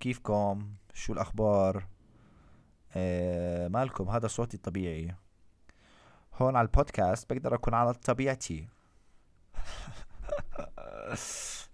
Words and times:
كيفكم؟ 0.00 0.74
شو 0.94 1.12
الأخبار؟ 1.12 1.86
آه 2.96 3.68
مالكم؟ 3.68 4.08
هذا 4.08 4.28
صوتي 4.28 4.56
الطبيعي. 4.56 5.14
هون 6.34 6.56
على 6.56 6.66
البودكاست 6.66 7.32
بقدر 7.32 7.54
أكون 7.54 7.74
على 7.74 7.94
طبيعتي. 7.94 8.68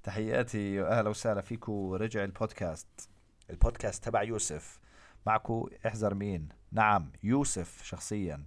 تحياتي 0.02 0.80
وأهلا 0.80 1.08
وسهلا 1.08 1.40
فيكم 1.40 1.92
رجع 1.92 2.24
البودكاست. 2.24 3.08
البودكاست 3.50 4.04
تبع 4.04 4.22
يوسف. 4.22 4.78
معكم 5.26 5.66
إحذر 5.86 6.14
مين؟ 6.14 6.48
نعم 6.72 7.12
يوسف 7.22 7.82
شخصيا. 7.82 8.46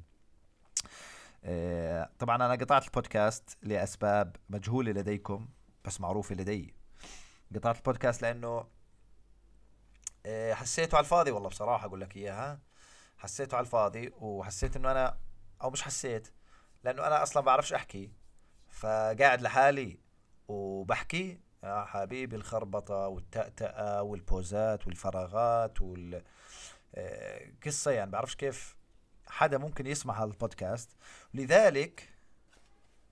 آه، 1.43 2.09
طبعا 2.19 2.35
أنا 2.35 2.53
قطعت 2.53 2.85
البودكاست 2.85 3.57
لأسباب 3.63 4.35
مجهولة 4.49 4.91
لديكم 4.91 5.47
بس 5.85 6.01
معروفة 6.01 6.35
لدي. 6.35 6.73
قطعت 7.55 7.77
البودكاست 7.77 8.21
لأنه 8.21 8.78
حسيته 10.53 10.95
على 10.95 11.03
الفاضي 11.03 11.31
والله 11.31 11.49
بصراحة 11.49 11.85
أقول 11.87 12.01
لك 12.01 12.17
إياها. 12.17 12.59
حسيته 13.17 13.55
على 13.57 13.63
الفاضي 13.65 14.13
وحسيت 14.17 14.75
إنه 14.75 14.91
أنا 14.91 15.17
أو 15.61 15.69
مش 15.69 15.81
حسيت 15.81 16.27
لأنه 16.83 17.07
أنا 17.07 17.23
أصلا 17.23 17.43
بعرفش 17.43 17.73
أحكي. 17.73 18.11
فقاعد 18.69 19.41
لحالي 19.41 19.99
وبحكي 20.47 21.39
يا 21.63 21.85
حبيبي 21.85 22.35
الخربطة 22.35 23.07
والتأتأة 23.07 24.01
والبوزات 24.01 24.87
والفراغات 24.87 25.81
وال 25.81 26.23
آه، 26.95 27.51
قصة 27.65 27.91
يعني 27.91 28.11
بعرفش 28.11 28.35
كيف 28.35 28.75
حدا 29.27 29.57
ممكن 29.57 29.87
يسمع 29.87 30.17
هذا 30.19 30.31
البودكاست. 30.31 30.89
لذلك 31.33 32.09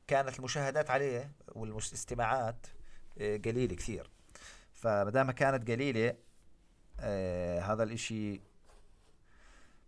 كانت 0.08 0.40
المشاهدات 0.40 0.90
عليه 0.90 1.32
والاستماعات 1.48 2.68
آه، 3.18 3.38
قليلة 3.38 3.76
كثير. 3.76 4.10
فمدام 4.74 5.32
كانت 5.32 5.72
قليلة 5.72 6.16
آه 7.00 7.60
هذا 7.60 7.84
الإشي 7.84 8.42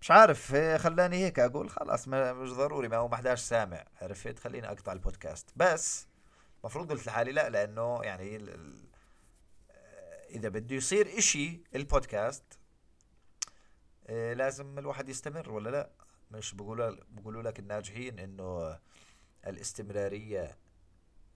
مش 0.01 0.11
عارف 0.11 0.55
آه، 0.55 0.77
خلاني 0.77 1.17
هيك 1.25 1.39
أقول 1.39 1.69
خلاص 1.69 2.07
مش 2.07 2.51
ضروري 2.51 2.87
ما 2.87 2.97
هو 2.97 3.07
ما 3.07 3.15
حداش 3.17 3.41
سامع 3.41 3.85
عرفت؟ 4.01 4.39
خليني 4.39 4.67
أقطع 4.67 4.91
البودكاست. 4.93 5.49
بس 5.55 6.07
المفروض 6.61 6.91
قلت 6.91 7.07
لحالي 7.07 7.31
لا 7.31 7.49
لأنه 7.49 7.99
يعني 8.03 8.35
ال 8.35 8.49
ال 8.49 8.89
إذا 10.29 10.49
بده 10.49 10.75
يصير 10.75 11.17
إشي 11.17 11.61
البودكاست 11.75 12.43
آه، 14.07 14.33
لازم 14.33 14.79
الواحد 14.79 15.09
يستمر 15.09 15.51
ولا 15.51 15.69
لا؟ 15.69 15.89
مش 16.31 16.53
بقولوا 16.55 16.95
بقولوا 17.09 17.43
لك 17.43 17.59
الناجحين 17.59 18.19
إنه 18.19 18.79
الاستمرارية 19.47 20.57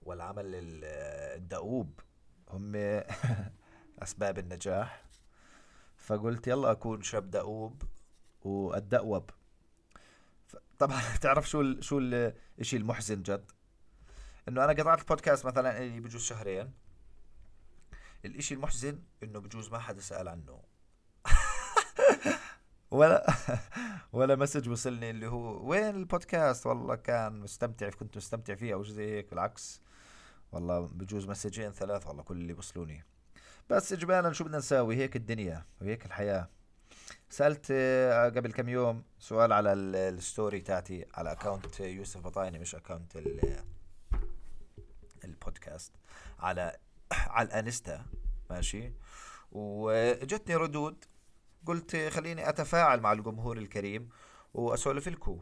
والعمل 0.02 0.44
الدؤوب 1.34 2.00
هم 2.48 2.72
أسباب 4.02 4.38
النجاح. 4.38 5.03
فقلت 6.04 6.46
يلا 6.46 6.70
أكون 6.70 7.02
شاب 7.02 7.30
دؤوب 7.30 7.82
واتدأوب 8.42 9.30
طبعا 10.78 11.00
تعرف 11.22 11.48
شو 11.48 11.80
شو 11.80 11.98
الشيء 12.58 12.80
المحزن 12.80 13.22
جد؟ 13.22 13.50
إنه 14.48 14.64
أنا 14.64 14.72
قطعت 14.72 15.00
البودكاست 15.00 15.46
مثلا 15.46 15.78
اللي 15.78 16.00
بجوز 16.00 16.22
شهرين. 16.22 16.72
الإشي 18.24 18.54
المحزن 18.54 18.98
إنه 19.22 19.38
بجوز 19.38 19.70
ما 19.70 19.78
حدا 19.78 20.00
سأل 20.00 20.28
عنه. 20.28 20.60
ولا 22.90 23.26
ولا 24.12 24.36
message 24.36 24.68
وصلني 24.68 25.10
اللي 25.10 25.26
هو 25.26 25.70
وين 25.70 25.96
البودكاست؟ 25.96 26.66
والله 26.66 26.94
كان 26.94 27.40
مستمتع 27.40 27.90
كنت 27.90 28.16
مستمتع 28.16 28.54
فيه 28.54 28.74
أو 28.74 28.82
زي 28.82 29.10
هيك 29.10 29.30
بالعكس. 29.30 29.80
والله 30.52 30.80
بجوز 30.80 31.26
مسجين 31.28 31.72
ثلاث 31.72 32.06
والله 32.06 32.22
كل 32.22 32.36
اللي 32.36 32.52
وصلوني 32.52 33.04
بس 33.70 33.92
اجمالا 33.92 34.32
شو 34.32 34.44
بدنا 34.44 34.58
نساوي؟ 34.58 34.96
هيك 34.96 35.16
الدنيا 35.16 35.64
وهيك 35.80 36.06
الحياة. 36.06 36.48
سألت 37.30 37.66
آه، 37.70 38.28
قبل 38.28 38.52
كم 38.52 38.68
يوم 38.68 39.02
سؤال 39.18 39.52
على 39.52 39.72
ال 39.72 39.87
story 39.87 40.60
تاعتي 40.60 41.06
على 41.14 41.32
account 41.32 41.80
يوسف 41.80 42.20
بطايني 42.20 42.58
مش 42.58 42.74
account 42.74 43.16
البودكاست 45.24 45.92
على 46.38 46.76
على 47.36 47.48
الانستا 47.48 48.06
ماشي؟ 48.50 48.92
وجتني 49.52 50.56
ردود 50.56 51.04
قلت 51.66 51.96
خليني 51.96 52.48
أتفاعل 52.48 53.00
مع 53.00 53.12
الجمهور 53.12 53.58
الكريم 53.58 54.08
وأسولف 54.54 55.08
لكم. 55.08 55.40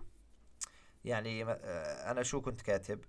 يعني 1.04 1.44
أنا 2.10 2.22
شو 2.22 2.40
كنت 2.40 2.60
كاتب؟ 2.60 3.00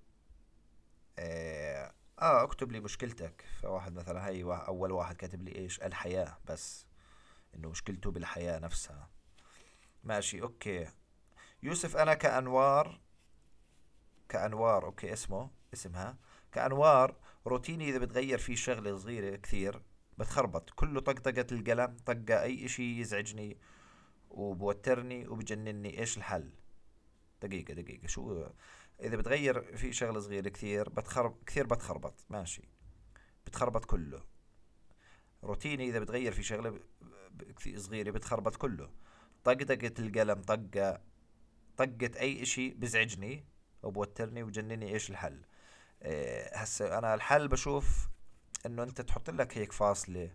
آه, 2.24 2.44
اكتب 2.44 2.72
لي 2.72 2.80
مشكلتك. 2.80 3.46
فواحد 3.62 3.94
مثلا 3.94 4.28
هي 4.28 4.44
أول 4.44 4.92
واحد 4.92 5.16
كاتب 5.16 5.42
لي 5.42 5.56
إيش؟ 5.56 5.82
الحياة 5.82 6.38
بس. 6.46 6.86
إنه 7.56 7.70
مشكلته 7.70 8.12
بالحياة 8.12 8.60
نفسها. 8.60 9.10
ماشي 10.04 10.42
okay. 10.42 10.88
يوسف 11.64 11.98
أنا 11.98 12.14
كأنوار 12.14 13.00
كأنوار 14.30 14.86
okay 14.86 15.14
اسمه 15.14 15.50
اسمها. 15.74 16.18
كأنوار 16.52 17.16
روتيني 17.48 17.90
إذا 17.90 17.98
بتغير 17.98 18.38
فيه 18.38 18.56
شغلة 18.56 18.98
صغيرة 18.98 19.36
كثير 19.36 19.82
بتخربط. 20.18 20.70
كله 20.70 21.02
طقطقة 21.02 21.48
القلم 21.52 21.98
طقة 22.06 22.42
أي 22.42 22.66
إشي 22.66 23.00
يزعجني 23.00 23.58
وبوترني 24.30 25.28
وبجنني 25.28 26.00
إيش 26.00 26.18
الحل؟ 26.18 26.50
دقيقة 27.42 27.74
دقيقة. 27.74 28.08
شو؟ 28.08 28.48
إذا 29.02 29.16
بتغير 29.16 29.78
في 29.78 29.94
شغلة 29.94 30.20
صغيرة 30.20 30.50
كثير 30.50 30.90
بتخرب 30.90 31.44
كثير 31.46 31.66
بتخربط 31.68 32.26
ماشي. 32.30 32.70
بتخربط 33.46 33.86
كله. 33.86 34.24
روتيني 35.44 35.90
إذا 35.90 36.00
بتغير 36.00 36.32
في 36.32 36.44
شغلة 36.44 36.80
صغيرة 37.76 38.12
بتخربط 38.12 38.56
كله. 38.56 38.90
طقطقة 39.44 39.94
القلم 40.00 40.42
طقة 40.42 41.02
طقة 41.78 42.12
أي 42.20 42.42
إشي 42.42 42.70
بزعجني 42.70 43.46
وبوترني 43.84 44.44
وبجنني 44.44 44.94
إيش 44.94 45.10
الحل. 45.10 45.46
آه، 46.02 46.58
هسه 46.58 46.98
أنا 46.98 47.14
الحل 47.14 47.48
بشوف 47.48 48.10
إنه 48.66 48.84
أنت 48.84 49.02
تحط 49.02 49.30
لك 49.30 49.58
هيك 49.58 49.72
فاصلة 49.72 50.32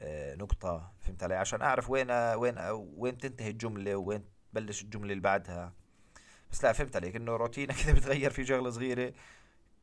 آه، 0.00 0.34
نقطة 0.34 0.92
فهمت 1.00 1.22
علي؟ 1.22 1.34
عشان 1.34 1.62
أعرف 1.62 1.90
وين 1.90 2.10
وين 2.10 2.58
وين 2.72 3.18
تنتهي 3.18 3.50
الجملة 3.50 3.96
وين 3.96 4.24
تبلش 4.52 4.82
الجملة 4.82 5.12
اللي 5.12 5.22
بعدها. 5.22 5.72
بس 6.52 6.64
لا 6.64 6.72
فهمت 6.72 6.96
عليك 6.96 7.16
إنه 7.16 7.36
روتينك 7.36 7.74
إذا 7.80 7.92
بتغير 7.92 8.30
في 8.30 8.46
شغلة 8.46 8.70
صغيرة 8.70 9.12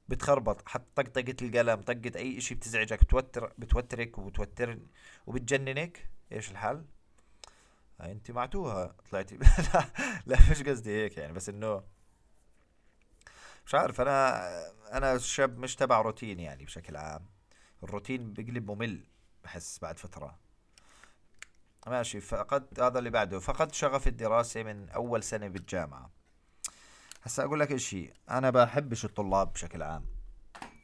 بتخربط. 0.10 0.70
حتى 0.70 0.86
طقطقة 0.96 1.36
القلم 1.42 1.82
طقة 1.82 2.12
أي 2.16 2.38
إشي 2.38 2.56
بتزعجك 2.56 3.04
بتوتر 3.04 3.54
بتوترك 3.58 4.18
وبتوتر 4.18 4.80
وبتجننك. 5.28 6.10
إيش 6.32 6.52
الحل؟ 6.52 6.86
أنت 8.02 8.32
معتوها. 8.32 8.96
طلعتي. 9.12 9.38
لا 9.38 9.86
لا 10.26 10.38
مش 10.52 10.64
قصدي 10.64 10.92
هيك 11.04 11.18
يعني 11.18 11.34
بس 11.34 11.50
إنه 11.50 11.84
مش 13.66 13.76
عارف. 13.76 14.02
أنا 14.02 14.50
أنا 14.98 15.18
شاب 15.18 15.58
مش 15.58 15.76
تبع 15.76 16.02
روتين 16.02 16.40
يعني 16.40 16.66
بشكل 16.66 16.98
عام. 16.98 17.26
الروتين 17.84 18.34
بيقلب 18.34 18.72
ممل 18.72 19.04
بحس 19.44 19.80
بعد 19.80 20.00
فترة. 20.00 20.40
ماشي 21.88 22.22
فقد 22.22 22.80
هذا 22.80 23.00
اللي 23.00 23.10
بعده. 23.10 23.40
فقد 23.40 23.74
شغف 23.74 24.08
الدراسة 24.08 24.64
من 24.64 24.90
أول 24.90 25.24
سنة 25.24 25.48
بالجامعة. 25.48 26.19
هسا 27.24 27.44
أقول 27.44 27.60
لك 27.60 27.72
إشي 27.72 28.14
أنا 28.30 28.50
بحبش 28.50 29.06
الطلاب 29.06 29.54
بشكل 29.54 29.84
عام. 29.84 30.06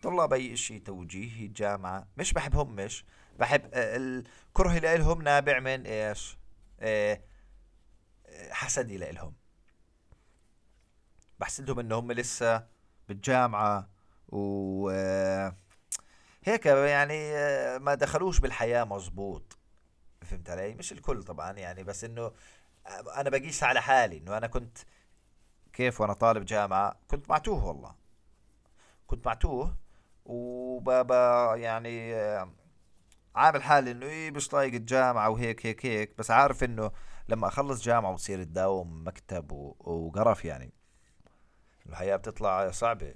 طلاب 0.02 0.34
أي 0.34 0.54
إشي 0.54 0.80
توجيهي 0.80 1.48
جامعة 1.48 2.08
مش 2.18 2.34
بحبهم 2.34 2.76
مش. 2.76 3.06
بحب 3.40 3.62
آه، 3.74 3.98
الكره 3.98 4.78
لهم 4.96 5.22
نابع 5.22 5.60
من 5.60 5.86
إيش؟ 5.86 6.38
إيه 6.82 7.26
حسدي 8.52 8.98
لهم 8.98 9.34
بحسدهم 11.40 11.80
إنهم 11.80 12.12
لسه 12.12 12.66
بالجامعة 13.08 13.90
و 14.30 14.90
هيك 16.44 16.66
يعني 16.66 17.32
ما 17.80 17.94
دخلوش 17.96 18.40
بالحياة 18.40 18.84
مزبوط 18.84 19.58
فهمت 20.22 20.50
علي؟ 20.50 20.74
مش 20.74 20.92
الكل 20.92 21.24
طبعا 21.24 21.52
يعني 21.52 21.84
بس 21.84 22.04
إنه 22.04 22.32
أنا 23.16 23.30
بقيس 23.30 23.64
على 23.64 23.82
حالي 23.82 24.18
إنه 24.18 24.38
أنا 24.38 24.48
كنت 24.48 24.78
كيف 25.76 26.02
وأنا 26.02 26.14
طالب 26.14 26.46
جامعة؟ 26.46 27.00
كنت 27.08 27.30
معتوه 27.30 27.66
والله. 27.66 27.96
كنت 29.08 29.26
معتوه 29.28 29.78
وبابا 30.26 31.56
يعني 31.56 32.16
عامل 33.36 33.64
حالي 33.64 33.92
إنه 33.92 34.06
إيه 34.06 34.32
مش 34.32 34.48
طايق 34.48 34.74
الجامعة 34.74 35.30
وهيك 35.30 35.66
هيك 35.66 35.86
هيك. 35.86 36.18
بس 36.18 36.32
عارف 36.32 36.64
إنه 36.64 36.92
لما 37.30 37.48
أخلص 37.48 37.82
جامعة 37.84 38.12
وتصير 38.12 38.44
تداوم 38.44 39.08
مكتب 39.08 39.52
وقرف 39.52 40.46
يعني. 40.46 40.74
الحياة 41.86 42.16
بتطلع 42.16 42.72
صعبة. 42.72 43.14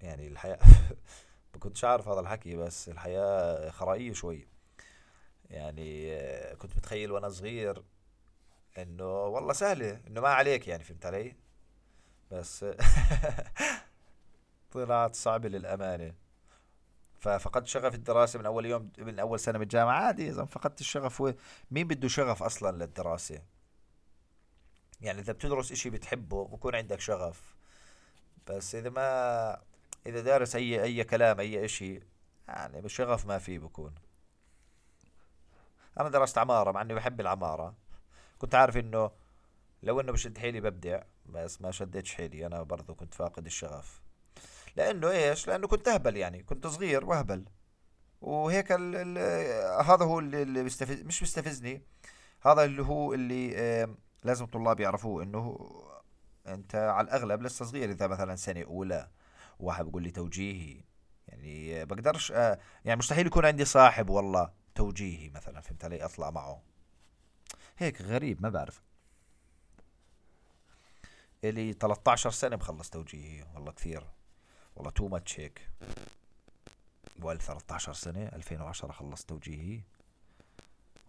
يعني 0.00 0.28
الحياة 0.28 0.58
ما 1.54 1.60
كنتش 1.60 1.84
عارف 1.84 2.08
هذا 2.08 2.20
الحكي 2.20 2.56
بس 2.56 2.88
الحياة 2.88 3.70
خرائية 3.70 4.12
شوي. 4.12 4.48
يعني 5.50 6.16
كنت 6.56 6.76
متخيل 6.76 7.12
وأنا 7.12 7.28
صغير 7.28 7.84
إنه 8.78 9.04
والله 9.26 9.52
سهلة 9.52 10.00
إنه 10.06 10.20
ما 10.20 10.28
عليك 10.28 10.68
يعني 10.68 10.84
فهمت 10.84 11.06
علي؟ 11.06 11.41
بس 12.32 12.64
طلعت 14.72 15.14
صعبة 15.14 15.48
للأمانة. 15.48 16.14
ففقدت 17.20 17.66
شغف 17.66 17.94
الدراسة 17.94 18.38
من 18.38 18.46
أول 18.46 18.66
يوم 18.66 18.90
من 18.98 19.18
أول 19.18 19.40
سنة 19.40 19.58
من 19.58 19.64
الجامعة. 19.64 20.06
عادي 20.06 20.28
إذا 20.28 20.44
فقدت 20.44 20.80
الشغف 20.80 21.20
و... 21.20 21.32
مين 21.70 21.88
بده 21.88 22.08
شغف 22.08 22.42
أصلا 22.42 22.76
للدراسة؟ 22.76 23.42
يعني 25.00 25.20
إذا 25.20 25.32
بتدرس 25.32 25.72
إشي 25.72 25.90
بتحبه 25.90 26.44
بكون 26.44 26.74
عندك 26.74 27.00
شغف. 27.00 27.54
بس 28.46 28.74
إذا 28.74 28.90
ما 28.90 29.60
إذا 30.06 30.20
دارس 30.20 30.56
أي 30.56 30.82
أي 30.82 31.04
كلام 31.04 31.40
أي 31.40 31.64
إشي 31.64 32.00
يعني 32.48 32.80
بشغف 32.80 33.26
ما 33.26 33.38
في 33.38 33.58
بكون. 33.58 33.94
أنا 36.00 36.08
درست 36.08 36.38
عمارة 36.38 36.72
مع 36.72 36.82
إني 36.82 36.94
بحب 36.94 37.20
العمارة. 37.20 37.74
كنت 38.38 38.54
عارف 38.54 38.76
إنه 38.76 39.10
لو 39.82 40.00
إنه 40.00 40.12
بشد 40.12 40.38
حيلي 40.38 40.60
ببدع. 40.60 41.02
بس 41.26 41.60
ما 41.60 41.70
شديتش 41.70 42.14
حيلي. 42.14 42.46
أنا 42.46 42.62
برضو 42.62 42.94
كنت 42.94 43.14
فاقد 43.14 43.46
الشغف. 43.46 44.02
لأنه 44.76 45.10
إيش؟ 45.10 45.48
لأنه 45.48 45.66
كنت 45.66 45.88
أهبل 45.88 46.16
يعني. 46.16 46.42
كنت 46.42 46.66
صغير 46.66 47.04
وأهبل. 47.04 47.44
وهيك 48.20 48.72
ال 48.72 48.96
ال 48.96 49.18
هذا 49.86 50.04
هو 50.04 50.18
اللي 50.18 50.62
بيستفز 50.62 51.02
مش 51.02 51.20
بيستفزني. 51.20 51.82
هذا 52.42 52.64
اللي 52.64 52.82
هو 52.82 53.14
اللي 53.14 53.96
لازم 54.24 54.44
الطلاب 54.44 54.80
يعرفوه. 54.80 55.22
إنه 55.22 55.72
أنت 56.46 56.74
على 56.74 57.04
الأغلب 57.04 57.42
لسه 57.42 57.64
صغير. 57.64 57.90
إذا 57.90 58.06
مثلا 58.06 58.36
سنة 58.36 58.62
أولى 58.62 59.08
واحد 59.58 59.84
بيقول 59.84 60.02
لي 60.02 60.10
توجيهي. 60.10 60.84
يعني 61.28 61.84
بقدرش 61.84 62.32
آه 62.32 62.58
يعني 62.84 62.98
مستحيل 62.98 63.26
يكون 63.26 63.46
عندي 63.46 63.64
صاحب 63.64 64.10
والله 64.10 64.52
توجيهي 64.74 65.30
مثلا. 65.30 65.60
فهمت 65.60 65.84
علي؟ 65.84 66.04
أطلع 66.04 66.30
معه. 66.30 66.62
هيك 67.78 68.02
غريب 68.02 68.42
ما 68.42 68.48
بعرف. 68.48 68.82
إلي 71.44 71.72
13 71.72 72.30
سنة 72.30 72.56
مخلص 72.56 72.90
توجيهي 72.90 73.44
والله 73.54 73.72
كثير. 73.72 74.06
والله 74.76 74.90
تو 74.90 75.08
ماتش 75.08 75.40
هيك. 75.40 75.70
وال 77.22 77.38
13 77.38 77.92
سنة 77.92 78.26
2010 78.32 78.92
خلصت 78.92 79.28
توجيهي. 79.28 79.80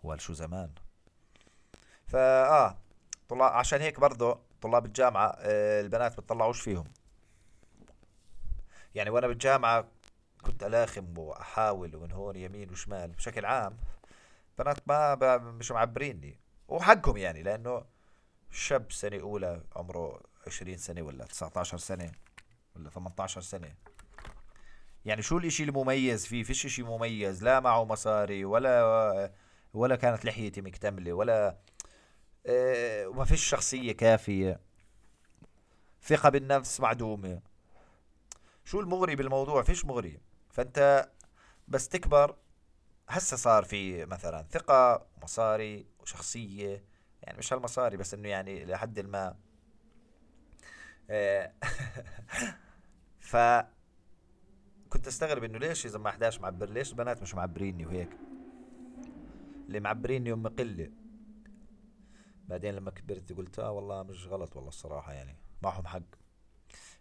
وال 0.03 0.21
شو 0.21 0.33
زمان. 0.33 0.71
فا 2.07 2.49
آه 2.49 2.77
طلاب 3.29 3.51
عشان 3.51 3.81
هيك 3.81 3.99
برضه 3.99 4.39
طلاب 4.61 4.85
الجامعة 4.85 5.35
آه 5.39 5.81
البنات 5.81 6.19
بتطلعوش 6.19 6.61
فيهم. 6.61 6.85
يعني 8.95 9.09
وأنا 9.09 9.27
بالجامعة 9.27 9.87
كنت 10.41 10.63
ألاخم 10.63 11.17
وأحاول 11.17 11.95
ومن 11.95 12.11
هون 12.11 12.35
يمين 12.35 12.71
وشمال 12.71 13.11
بشكل 13.11 13.45
عام. 13.45 13.77
بنات 14.59 14.87
ما 14.87 15.37
مش 15.37 15.71
معبريني. 15.71 16.39
وحقهم 16.67 17.17
يعني 17.17 17.43
لأنه 17.43 17.85
شاب 18.53 18.91
سنة 18.91 19.19
أولى 19.21 19.63
عمره 19.75 20.21
20 20.47 20.77
سنة 20.77 21.01
ولا 21.01 21.25
19 21.25 21.77
سنة 21.77 22.11
ولا 22.75 22.89
18 22.89 23.41
سنة. 23.41 23.75
يعني 25.05 25.21
شو 25.21 25.37
الإشي 25.37 25.63
المميز 25.63 26.25
فيه؟ 26.25 26.43
فيش 26.43 26.65
إشي 26.65 26.83
مميز 26.83 27.43
لا 27.43 27.59
معه 27.59 27.85
مصاري 27.85 28.45
ولا 28.45 29.33
ولا 29.73 29.95
كانت 29.95 30.25
لحيتي 30.25 30.61
مكتملة 30.61 31.13
ولا 31.13 31.57
آه 32.45 33.07
وما 33.07 33.25
فيش 33.25 33.43
شخصية 33.43 33.91
كافية. 33.91 34.59
ثقة 36.03 36.29
بالنفس 36.29 36.79
معدومة. 36.79 37.41
شو 38.65 38.79
المغري 38.79 39.15
بالموضوع؟ 39.15 39.63
فيش 39.63 39.85
مغري. 39.85 40.19
فأنت 40.49 41.09
بس 41.67 41.89
تكبر 41.89 42.35
هسه 43.09 43.37
صار 43.37 43.63
في 43.63 44.05
مثلا 44.05 44.45
ثقة 44.51 45.07
ومصاري 45.17 45.85
وشخصية 45.99 46.92
يعني 47.23 47.37
مش 47.37 47.53
هالمصاري 47.53 47.97
بس 47.97 48.13
إنه 48.13 48.29
يعني 48.29 48.65
لحد 48.65 48.99
ما. 48.99 49.35
آه 51.09 51.53
ف 53.19 53.37
كنت 54.89 55.07
أستغرب 55.07 55.43
إنه 55.43 55.57
ليش 55.57 55.85
إذا 55.85 55.99
ما 55.99 56.09
11 56.09 56.41
معبر 56.41 56.69
ليش 56.69 56.91
البنات 56.91 57.21
مش 57.21 57.35
معبريني 57.35 57.85
وهيك؟ 57.85 58.09
اللي 59.67 59.79
معبريني 59.79 60.33
أم 60.33 60.47
قلة. 60.47 60.91
بعدين 62.47 62.75
لما 62.75 62.91
كبرت 62.91 63.33
قلت 63.33 63.59
آه 63.59 63.71
والله 63.71 64.03
مش 64.03 64.27
غلط 64.27 64.55
والله 64.55 64.69
الصراحة 64.69 65.13
يعني 65.13 65.37
معهم 65.61 65.87
حق. 65.87 66.01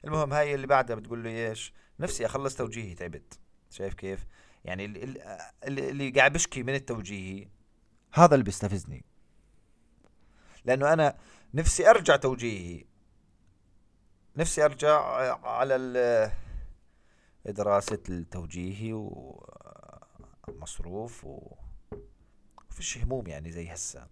المهم 0.05 0.33
هاي 0.33 0.55
اللي 0.55 0.67
بعدها 0.67 0.97
بتقول 0.97 1.25
له 1.25 1.31
إيش؟ 1.31 1.75
نفسي 2.01 2.27
أخلص 2.27 2.57
توجيهي 2.57 2.95
تعبت. 2.95 3.39
شايف 3.71 3.95
كيف؟ 3.95 4.27
يعني 4.65 4.85
اللي, 4.85 5.39
اللي 5.65 6.11
قاعد 6.11 6.33
بشكي 6.33 6.63
من 6.63 6.75
التوجيهي 6.75 7.49
هذا 8.13 8.35
اللي 8.35 8.45
بيستفزني. 8.45 9.12
لأنه 10.65 10.93
أنا 10.93 11.19
نفسي 11.55 11.91
أرجع 11.91 12.17
توجيهي. 12.17 12.85
نفسي 14.37 14.65
أرجع 14.65 15.01
على 15.47 16.33
دراسة 17.47 18.03
التوجيهي 18.09 18.93
ومصروف 20.49 21.25
و 21.25 21.57
وفيش 22.71 22.99
هموم 22.99 23.27
يعني 23.27 23.53
زي 23.53 23.73
هسه. 23.73 24.07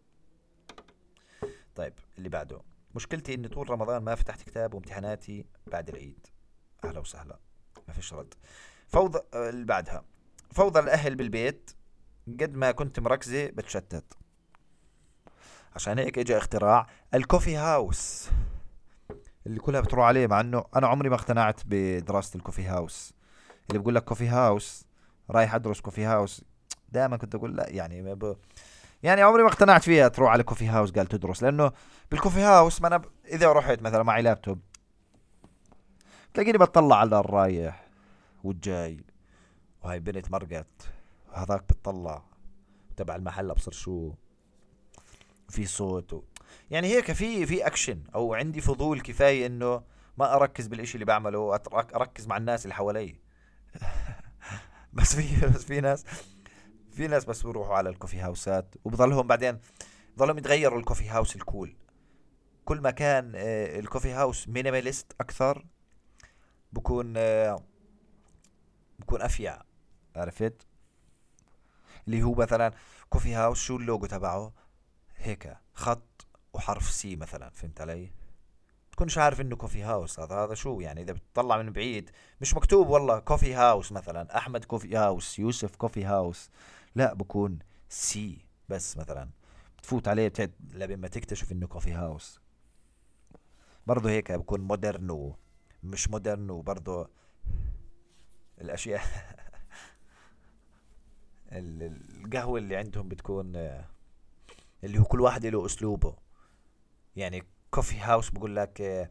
طيب 1.74 1.94
اللي 2.18 2.28
بعده. 2.28 2.62
مشكلتي 2.94 3.34
إني 3.34 3.48
طول 3.48 3.70
رمضان 3.70 4.02
ما 4.02 4.14
فتحت 4.14 4.42
كتاب 4.42 4.74
وامتحاناتي 4.74 5.46
بعد 5.66 5.88
العيد. 5.88 6.26
أهلا 6.84 7.00
وسهلا. 7.00 7.38
ما 7.88 7.94
فيش 7.94 8.12
رد. 8.14 8.34
فوضى 8.88 9.20
اللي 9.34 9.64
بعدها. 9.64 10.04
فوضى 10.52 10.80
الأهل 10.80 11.14
بالبيت. 11.14 11.70
قد 12.40 12.54
ما 12.54 12.70
كنت 12.70 13.00
مركزة 13.00 13.46
بتشتت. 13.46 14.19
عشان 15.74 15.98
هيك 15.98 16.18
اجى 16.18 16.36
اختراع 16.36 16.86
الكوفي 17.14 17.56
هاوس 17.56 18.30
اللي 19.46 19.60
كلها 19.60 19.80
بتروح 19.80 20.06
عليه 20.06 20.26
مع 20.26 20.40
إنه 20.40 20.64
أنا 20.76 20.86
عمري 20.86 21.08
ما 21.08 21.14
اقتنعت 21.14 21.60
بدراسة 21.66 22.36
الكوفي 22.36 22.66
هاوس. 22.66 23.14
اللي 23.68 23.78
بقول 23.78 23.94
لك 23.94 24.04
coffee 24.04 24.28
house 24.28 24.86
رايح 25.30 25.54
أدرس 25.54 25.80
coffee 25.80 26.04
house. 26.04 26.44
دائما 26.88 27.16
كنت 27.16 27.34
أقول 27.34 27.56
لا 27.56 27.68
يعني 27.68 28.02
ما 28.02 28.14
ب... 28.14 28.36
يعني 29.02 29.22
عمري 29.22 29.42
ما 29.42 29.48
اقتنعت 29.48 29.82
فيها 29.82 30.08
تروح 30.08 30.30
على 30.30 30.42
coffee 30.42 30.68
house 30.68 30.90
قال 30.90 31.06
تدرس 31.06 31.42
لأنه 31.42 31.72
بال 32.10 32.18
coffee 32.18 32.40
house 32.40 32.82
ما 32.82 32.88
أنا 32.88 32.96
ب... 32.96 33.04
إذا 33.26 33.52
رحت 33.52 33.82
مثلا 33.82 34.02
معي 34.02 34.22
لابتوب 34.22 34.60
تلاقيني 36.34 36.58
بطلع 36.58 36.96
على 36.96 37.18
الرايح 37.20 37.88
والجاي 38.44 39.04
وهاي 39.82 40.00
بنت 40.00 40.30
مرقت 40.30 40.66
وهذاك 41.28 41.62
بتطلع 41.62 42.22
تبع 42.96 43.16
المحل 43.16 43.50
ابصر 43.50 43.72
شو؟ 43.72 44.12
في 45.50 45.66
صوت 45.66 46.12
و... 46.12 46.22
يعني 46.70 46.88
هيك 46.88 47.12
في 47.12 47.46
في 47.46 47.66
اكشن 47.66 48.02
أو 48.14 48.34
عندي 48.34 48.60
فضول 48.60 49.00
كفاية 49.00 49.46
إنه 49.46 49.82
ما 50.18 50.34
أركز 50.34 50.66
بالإشي 50.66 50.94
اللي 50.94 51.04
بعمله 51.04 51.60
أركز 51.94 52.26
مع 52.26 52.36
الناس 52.36 52.64
اللي 52.64 52.74
حوالي. 52.74 53.16
بس 54.92 55.16
في 55.16 55.46
بس 55.46 55.64
في 55.64 55.80
ناس 55.80 56.04
في 56.92 57.06
ناس 57.06 57.24
بس 57.24 57.42
بيروحوا 57.42 57.74
على 57.74 57.90
ال 57.90 57.95
coffee 57.95 58.20
house 58.20 58.65
ات 58.65 58.74
وبضلهم 58.84 59.26
بعدين 59.26 59.58
بضلهم 60.16 60.38
يتغيروا 60.38 60.78
ال 60.78 60.83
coffee 60.83 61.08
house 61.08 61.36
ال 61.36 61.44
cool 61.44 61.76
كل 62.64 62.80
ما 62.80 62.90
كان 62.90 63.32
ال 63.34 63.46
coffee 63.46 64.12
house 64.12 64.48
minimalist 64.48 65.12
أكثر 65.20 65.64
بكون 66.72 67.14
آه، 67.16 67.62
بكون 68.98 69.22
أفيع. 69.22 69.62
عرفت؟ 70.16 70.66
اللي 72.06 72.22
هو 72.22 72.34
مثلا 72.34 72.72
coffee 73.10 73.34
house 73.34 73.62
شو 73.62 73.76
اللوجو 73.76 74.06
تبعه؟ 74.06 74.52
هيك 75.20 75.56
خط 75.74 76.26
وحرف 76.52 76.90
C 76.90 77.16
مثلا 77.16 77.50
فهمت 77.50 77.80
علي؟ 77.80 78.12
تكونش 78.92 79.18
عارف 79.18 79.40
إنه 79.40 79.56
coffee 79.56 79.82
house 79.82 80.20
هذا 80.20 80.34
هذا 80.34 80.54
شو 80.54 80.80
يعني؟ 80.80 81.02
إذا 81.02 81.12
بتطلع 81.12 81.62
من 81.62 81.72
بعيد 81.72 82.10
مش 82.40 82.54
مكتوب 82.54 82.88
والله 82.88 83.18
coffee 83.18 83.54
house 83.54 83.92
مثلا 83.92 84.36
أحمد 84.36 84.64
coffee 84.64 84.96
house 84.96 85.38
يوسف 85.38 85.76
coffee 85.76 86.04
house 86.04 86.50
لا 86.94 87.14
بكون 87.14 87.58
C 87.88 88.38
بس 88.68 88.96
مثلا. 88.96 89.30
بتفوت 89.78 90.08
عليه 90.08 90.28
بتعد 90.28 90.52
لبين 90.74 91.00
ما 91.00 91.08
تكتشف 91.08 91.52
إنه 91.52 91.66
coffee 91.66 91.92
house 91.92 92.40
برضه 93.86 94.10
هيك 94.10 94.32
بكون 94.32 94.60
modern 94.60 95.34
مش 95.82 96.10
modern 96.10 96.50
وبرضه 96.50 97.08
الأشياء 98.60 99.02
القهوة 101.52 102.58
اللي 102.58 102.76
عندهم 102.76 103.08
بتكون 103.08 103.52
اللي 104.84 104.98
هو 104.98 105.04
كل 105.04 105.20
واحد 105.20 105.46
له 105.46 105.66
أسلوبه. 105.66 106.16
يعني 107.16 107.42
coffee 107.70 107.98
house 108.00 108.30
بقول 108.30 108.56
لك 108.56 108.80
آه، 108.80 109.10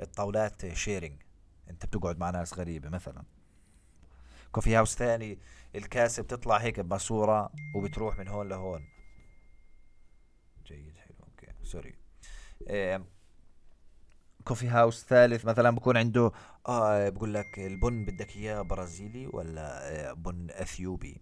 الطاولات 0.00 0.72
sharing 0.72 1.22
أنت 1.70 1.86
بتقعد 1.86 2.18
مع 2.18 2.30
ناس 2.30 2.54
غريبة 2.58 2.88
مثلا. 2.88 3.24
coffee 4.52 4.76
house 4.76 4.96
ثاني 4.96 5.38
الكاسة 5.74 6.22
بتطلع 6.22 6.56
هيك 6.56 6.80
بماسورة 6.80 7.52
وبتروح 7.74 8.18
من 8.18 8.28
هون 8.28 8.48
لهون. 8.48 8.88
جيد 10.66 10.96
حلو 10.96 11.16
okay 11.22 11.46
sorry 11.62 11.94
coffee 14.44 14.68
house 14.68 15.04
ثالث 15.04 15.44
مثلا 15.44 15.70
بكون 15.70 15.96
عنده 15.96 16.32
آه 16.68 17.08
بقول 17.08 17.34
لك 17.34 17.58
البن 17.58 18.04
بدك 18.04 18.36
إياه 18.36 18.62
برازيلي 18.62 19.26
ولا 19.26 19.90
آه، 20.10 20.12
بن 20.12 20.50
أثيوبي؟ 20.50 21.20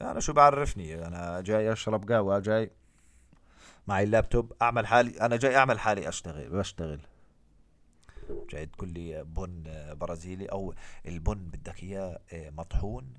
أنا 0.00 0.20
شو 0.20 0.32
بعرفني؟ 0.32 1.06
أنا 1.06 1.40
جاي 1.40 1.72
أشرب 1.72 2.12
قهوة 2.12 2.38
جاي 2.38 2.70
معي 3.86 4.04
اللابتوب. 4.04 4.52
أعمل 4.62 4.86
حالي 4.86 5.20
أنا 5.20 5.36
جاي 5.36 5.56
أعمل 5.56 5.78
حالي 5.78 6.08
أشتغل 6.08 6.50
بشتغل. 6.50 7.00
جاي 8.50 8.66
تقول 8.66 8.88
لي 8.88 9.24
بن 9.24 9.64
برازيلي 9.94 10.46
أو 10.46 10.74
البن 11.06 11.34
بدك 11.34 11.82
إياه 11.82 12.20
آه، 12.32 12.50
مطحون 12.50 13.14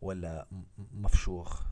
ولا 0.00 0.46
مفشوخ؟ 0.92 1.62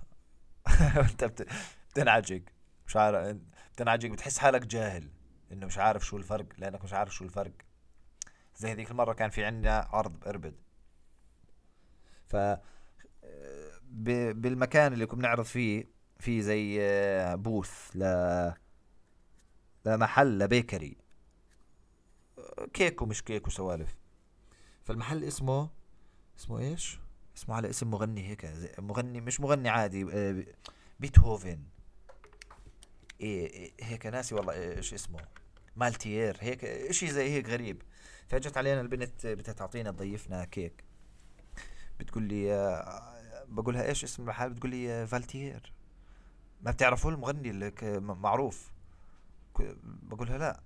أنت 1.11 1.45
بتنعجق. 1.91 2.43
مش 2.87 2.97
عارف 2.97 3.37
بتنعجق 3.73 4.11
بتحس 4.11 4.39
حالك 4.39 4.67
جاهل 4.67 5.09
إنه 5.53 5.67
مش 5.67 5.79
عارف 5.79 6.07
شو 6.07 6.17
الفرق 6.17 6.47
لأنك 6.59 6.85
مش 6.85 6.93
عارف 6.93 7.15
شو 7.15 7.25
الفرق. 7.25 7.53
زي 8.57 8.73
هذيك 8.73 8.91
المرة 8.91 9.13
كان 9.13 9.31
في 9.31 9.45
عندنا 9.45 9.89
عرض 9.93 10.21
بإربد. 10.21 10.55
ف 12.29 12.37
بالمكان 13.93 14.93
اللي 14.93 15.07
كنا 15.07 15.19
بنعرض 15.19 15.45
فيه 15.45 15.89
في 16.19 16.43
زي 16.43 16.79
بوث 17.37 17.91
ل 17.95 18.03
لمحل 19.87 20.39
لبيكري 20.39 20.97
كيك 22.73 23.03
ومش 23.03 23.23
كيك 23.23 23.47
وسوالف. 23.47 23.97
فالمحل 24.85 25.25
اسمه 25.25 25.71
اسمه 26.39 26.59
إيش؟ 26.59 26.99
اسمه 27.37 27.55
على 27.55 27.71
اسم 27.71 27.91
مغني 27.91 28.29
هيك 28.29 28.53
مغني 28.79 29.21
مش 29.21 29.41
مغني 29.41 29.69
عادي 29.69 30.07
آه، 30.13 30.45
بيتهوفن. 31.01 31.63
إيه،, 33.21 33.47
إيه 33.53 33.73
هيك 33.81 34.07
ناسي 34.07 34.35
والله 34.35 34.53
إيش 34.53 34.95
اسمه. 34.95 35.21
مالتيير 35.77 36.37
هيك 36.41 36.65
إشي 36.65 37.11
زي 37.11 37.31
هيك 37.31 37.49
غريب. 37.49 37.83
فاجت 38.29 38.57
علينا 38.57 38.81
البنت 38.81 39.27
بدها 39.27 39.55
تعطينا 39.55 39.91
تضيفنا 39.91 40.45
كيك. 40.45 40.85
بتقول 42.01 42.23
لي 42.23 42.53
آه، 43.53 43.63
بقولها 43.63 43.87
إيش 43.89 44.05
اسم 44.05 44.23
المحل 44.23 44.51
بتقول 44.51 44.71
لي 44.71 44.93
آه، 44.93 45.05
فالتيير. 45.05 45.73
ما 46.63 46.71
بتعرفوا 46.71 47.11
المغني 47.11 47.51
اللي 47.51 47.73
معروف. 48.01 48.73
بقولها 49.83 50.39
لا. 50.39 50.61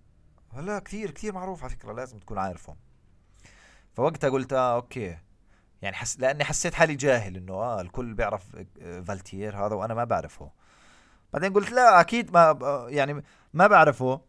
لا 0.57 0.79
كثير 0.79 1.11
كثير 1.11 1.33
معروف 1.35 1.63
على 1.65 1.71
فكرة 1.71 1.93
لازم 1.93 2.19
تكون 2.19 2.39
عارفه. 2.39 2.77
فوقتها 3.95 4.31
قلت 4.31 4.53
آه 4.53 4.75
okay. 4.75 5.19
يعني 5.83 5.97
حس 5.97 6.21
لأني 6.21 6.45
حسيت 6.45 6.75
حالي 6.75 6.95
جاهل 6.95 7.37
إنه 7.37 7.53
آه 7.55 7.81
الكل 7.81 8.15
بيعرف 8.15 8.57
آه، 8.83 9.01
فالتيير 9.01 9.57
هذا 9.67 9.75
وأنا 9.75 9.95
ما 9.95 10.05
بعرفه. 10.05 10.51
بعدين 11.33 11.53
قلت 11.53 11.71
لا 11.73 12.01
أكيد 12.01 12.33
ما 12.33 12.59
يعني 12.89 13.23
ما 13.55 13.67
بعرفه. 13.67 14.21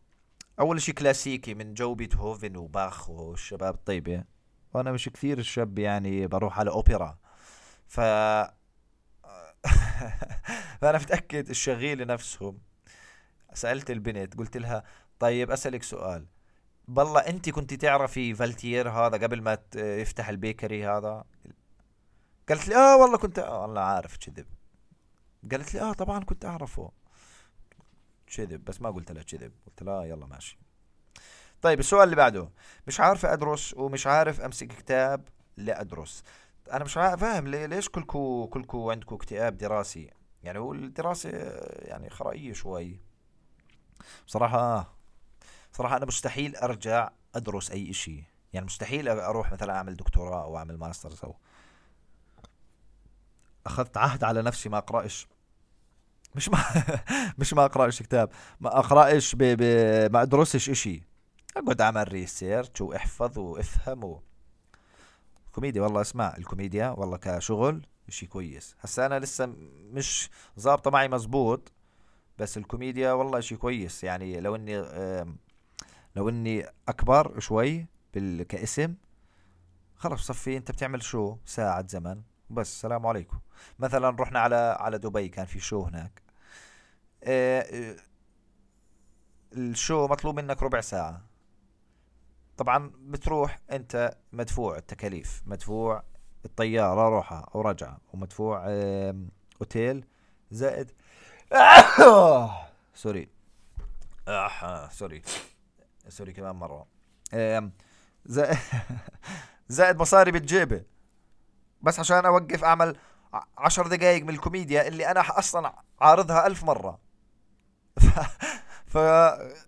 أول 0.59 0.81
شيء 0.81 0.95
كلاسيكي 0.95 1.53
من 1.53 1.73
جو 1.73 1.95
بيتهوفن 1.95 2.57
وباخ 2.57 3.09
والشباب 3.09 3.73
الطيبة. 3.73 4.23
وأنا 4.73 4.91
مش 4.91 5.09
كثير 5.09 5.37
الشاب 5.37 5.79
يعني 5.79 6.27
بروح 6.27 6.59
على 6.59 6.69
أوبرا. 6.71 7.17
ف 7.87 7.99
فأنا 10.81 10.97
متأكد 10.97 11.49
الشغيله 11.49 12.05
نفسهم. 12.05 12.59
سألت 13.53 13.91
البنت 13.91 14.37
قلت 14.37 14.57
لها 14.57 14.83
طيب 15.19 15.51
أسألك 15.51 15.83
سؤال. 15.83 16.25
بالله 16.87 17.19
أنت 17.19 17.49
كنت 17.49 17.73
تعرفي 17.73 18.35
فالتير 18.35 18.89
هذا 18.89 19.17
قبل 19.17 19.41
ما 19.41 19.57
يفتح 19.75 20.29
ال 20.29 20.37
bakery 20.37 20.87
هذا؟ 20.87 21.23
قالت 22.49 22.67
لي 22.67 22.75
آه 22.75 22.97
والله 22.97 23.17
كنت 23.17 23.39
آه 23.39 23.61
والله 23.61 23.81
عارف 23.81 24.17
كذب. 24.17 24.45
قالت 25.51 25.73
لي 25.73 25.81
آه 25.81 25.93
طبعا 25.93 26.23
كنت 26.23 26.45
أعرفه. 26.45 26.91
كذب 28.27 28.65
بس 28.65 28.81
ما 28.81 28.91
قلت 28.91 29.11
لها 29.11 29.23
كذب. 29.23 29.51
قلت 29.67 29.83
لها 29.83 30.03
يلا 30.03 30.25
ماشي. 30.25 30.57
طيب 31.61 31.79
السؤال 31.79 32.03
اللي 32.03 32.15
بعده. 32.15 32.49
مش 32.87 32.99
عارف 32.99 33.25
أدرس 33.25 33.73
ومش 33.73 34.07
عارف 34.07 34.41
أمسك 34.41 34.67
كتاب 34.67 35.27
لأدرس. 35.57 36.23
أنا 36.71 36.83
مش 36.83 36.93
فاهم 36.93 37.47
ليش 37.47 37.89
كلكو 37.89 38.47
كلكو 38.47 38.91
عندكم 38.91 39.15
اكتئاب 39.15 39.57
دراسي؟ 39.57 40.09
يعني 40.43 40.59
هو 40.59 40.73
الدراسة 40.73 41.29
يعني 41.81 42.09
خرائية 42.09 42.53
شوي. 42.53 42.99
بصراحة 44.27 44.93
صراحة 45.73 45.97
أنا 45.97 46.05
مستحيل 46.05 46.55
أرجع 46.55 47.09
أدرس 47.35 47.71
أي 47.71 47.89
إشي. 47.89 48.23
يعني 48.53 48.65
مستحيل 48.65 49.07
أروح 49.09 49.51
مثلا 49.51 49.75
أعمل 49.77 49.95
دكتوراه 49.95 50.43
أو 50.43 50.57
أعمل 50.57 50.77
master's 50.77 51.19
أو 51.23 51.35
أخذت 53.65 53.97
عهد 53.97 54.23
على 54.23 54.41
نفسي 54.41 54.69
ما 54.69 54.77
أقرأش. 54.77 55.27
مش 56.35 56.49
ما 56.49 56.59
مش 57.39 57.53
ما 57.53 57.65
أقرأش 57.65 58.03
كتاب. 58.03 58.29
ما 58.59 58.79
أقرأش 58.79 59.35
ب... 59.35 59.43
ب... 59.43 59.63
ما 60.13 60.21
أدرسش 60.21 60.69
إشي. 60.69 61.03
أقعد 61.57 61.81
أعمل 61.81 62.13
research 62.13 62.81
وأحفظ 62.81 63.39
وأفهم 63.39 64.03
و... 64.03 64.21
كوميديا 65.57 65.81
والله 65.81 66.01
اسمع 66.01 66.35
الكوميديا 66.37 66.89
والله 66.89 67.17
كشغل 67.17 67.85
إشي 68.09 68.25
كويس. 68.25 68.75
هسا 68.79 69.05
أنا 69.05 69.19
لسه 69.19 69.45
مش 69.91 70.29
ظابطة 70.59 70.91
معي 70.91 71.07
مزبوط 71.07 71.71
بس 72.37 72.57
الكوميديا 72.57 73.11
والله 73.11 73.39
إشي 73.39 73.55
كويس. 73.55 74.03
يعني 74.03 74.39
لو 74.39 74.55
إني 74.55 74.77
لو 76.15 76.29
إني 76.29 76.65
أكبر 76.87 77.39
شوي 77.39 77.87
بال... 78.13 78.43
كاسم 78.43 78.95
خلص 79.95 80.27
صفي 80.27 80.57
أنت 80.57 80.71
بتعمل 80.71 81.03
شو؟ 81.03 81.37
ساعة 81.45 81.87
زمن. 81.87 82.21
بس 82.49 82.67
السلام 82.67 83.05
عليكم. 83.05 83.39
مثلا 83.79 84.09
رحنا 84.09 84.39
على 84.39 84.77
على 84.79 84.97
دبي 84.97 85.29
كان 85.29 85.45
في 85.45 85.59
شو 85.59 85.83
هناك. 85.83 86.21
آه، 87.23 87.61
آه، 87.61 87.95
الشو 89.53 90.07
مطلوب 90.07 90.35
منك 90.35 90.63
ربع 90.63 90.81
ساعة. 90.81 91.21
طبعا 92.57 92.91
بتروح 92.99 93.59
أنت 93.71 94.17
مدفوع 94.31 94.77
التكاليف 94.77 95.43
مدفوع 95.45 96.03
الطيارة 96.45 97.09
روحة 97.09 97.49
أو 97.55 97.61
رجعة 97.61 97.97
ومدفوع 98.13 98.65
أوتيل 99.61 100.05
زائد 100.51 100.91
sorry 102.95 103.29
آه 104.27 104.89
sorry 104.89 105.21
sorry 106.09 106.33
كمان 106.33 106.55
مرة. 106.55 106.85
زائد 108.25 108.57
زائد 109.69 109.99
مصاري 110.01 110.31
بالجيبة. 110.31 110.83
بس 111.81 111.99
عشان 111.99 112.25
أوقف 112.25 112.63
أعمل 112.63 112.97
عشر 113.57 113.87
دقايق 113.87 114.23
من 114.23 114.29
الكوميديا 114.29 114.87
اللي 114.87 115.11
أنا 115.11 115.39
أصلا 115.39 115.73
عارضها 116.01 116.47
ألف 116.47 116.63
مرة. 116.63 116.99
ف, 117.99 118.07
ف 118.87 118.95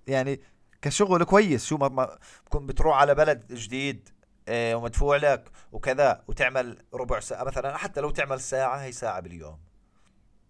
يعني 0.07 0.41
كشغل 0.81 1.23
كويس. 1.23 1.65
شو 1.65 1.77
ما, 1.77 1.87
ما 1.87 2.17
بتروح 2.55 2.97
على 2.97 3.15
بلد 3.15 3.53
جديد 3.53 4.09
آه 4.47 4.75
ومدفوع 4.75 5.17
لك 5.17 5.51
وكذا 5.71 6.23
وتعمل 6.27 6.77
ربع 6.93 7.19
ساعة 7.19 7.43
مثلا 7.43 7.77
حتى 7.77 8.01
لو 8.01 8.09
تعمل 8.09 8.41
ساعة 8.41 8.77
هي 8.77 8.91
ساعة 8.91 9.19
باليوم. 9.19 9.59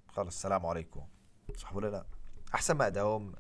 خلص 0.07 0.36
السلام 0.36 0.65
عليكم. 0.65 1.01
صح 1.57 1.75
ولا 1.75 1.88
لا؟ 1.88 2.05
أحسن 2.55 2.77
ما 2.77 2.88
أداوم 2.88 3.33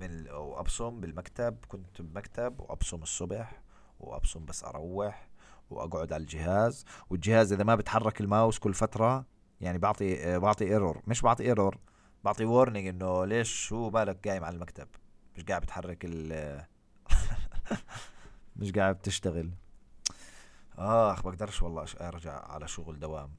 من 0.00 0.30
وأبصم 0.30 1.00
بالمكتب. 1.00 1.56
كنت 1.68 2.02
بمكتب 2.02 2.60
وأبصم 2.60 3.02
الصبح 3.02 3.62
وأبصم 4.00 4.44
بس 4.44 4.64
أروح 4.64 5.28
وأقعد 5.70 6.12
على 6.12 6.20
الجهاز. 6.20 6.84
والجهاز 7.10 7.52
إذا 7.52 7.64
ما 7.64 7.74
بتحرك 7.74 8.20
الماوس 8.20 8.58
كل 8.58 8.74
فترة 8.74 9.26
يعني 9.60 9.78
بعطي 9.78 10.38
بعطي 10.38 10.64
error 10.64 11.02
مش 11.06 11.22
بعطي 11.22 11.44
error 11.44 11.78
بعطي 12.24 12.44
warning 12.44 12.88
إنه 12.88 13.24
ليش 13.24 13.66
شو 13.66 13.90
بالك 13.90 14.28
قايم 14.28 14.44
على 14.44 14.54
المكتب. 14.54 14.88
مش 15.36 15.44
قاعد 15.44 15.62
بتحرك 15.62 15.98
ال 16.04 16.64
مش 18.56 18.72
قاعد 18.72 18.98
بتشتغل. 18.98 19.50
أخ 20.78 21.22
بقدرش 21.22 21.62
والله 21.62 21.86
أرجع 22.00 22.32
على 22.32 22.68
شغل 22.68 22.98
دوام. 23.00 23.34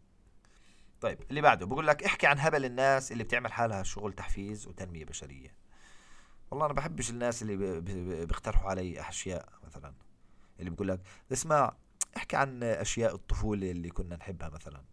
طيب 1.02 1.20
اللي 1.30 1.42
بعده 1.42 1.66
بقول 1.66 1.88
لك 1.88 2.04
احكي 2.04 2.28
عن 2.28 2.40
هبل 2.40 2.66
الناس 2.66 3.12
اللي 3.12 3.24
بتعمل 3.24 3.52
حالها 3.52 3.84
شغل 3.84 4.14
تحفيز 4.14 4.68
وتنمية 4.68 5.06
بشرية. 5.06 5.56
والله 6.52 6.66
أنا 6.66 6.74
بحبش 6.74 7.10
الناس 7.10 7.42
اللي 7.42 7.82
بيقترحوا 8.26 8.70
علي 8.70 9.10
أشياء 9.10 9.50
مثلا. 9.64 9.94
اللي 10.60 10.70
بقول 10.72 10.88
لك 10.88 11.02
اسمع 11.32 11.74
احكي 12.18 12.36
عن 12.36 12.64
أشياء 12.64 13.16
الطفولة 13.16 13.72
اللي 13.72 13.90
كنا 13.90 14.16
نحبها 14.16 14.50
مثلا. 14.50 14.84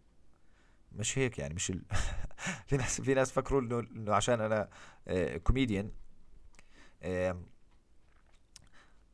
مش 0.91 1.17
هيك 1.17 1.39
يعني 1.39 1.53
مش 1.53 1.69
ال... 1.69 1.83
في 2.67 2.77
ناس 2.77 3.01
في 3.01 3.13
ناس 3.13 3.31
فكروا 3.31 3.61
إنه 3.61 4.15
عشان 4.15 4.41
أنا 4.41 4.69
كوميديان 5.43 5.91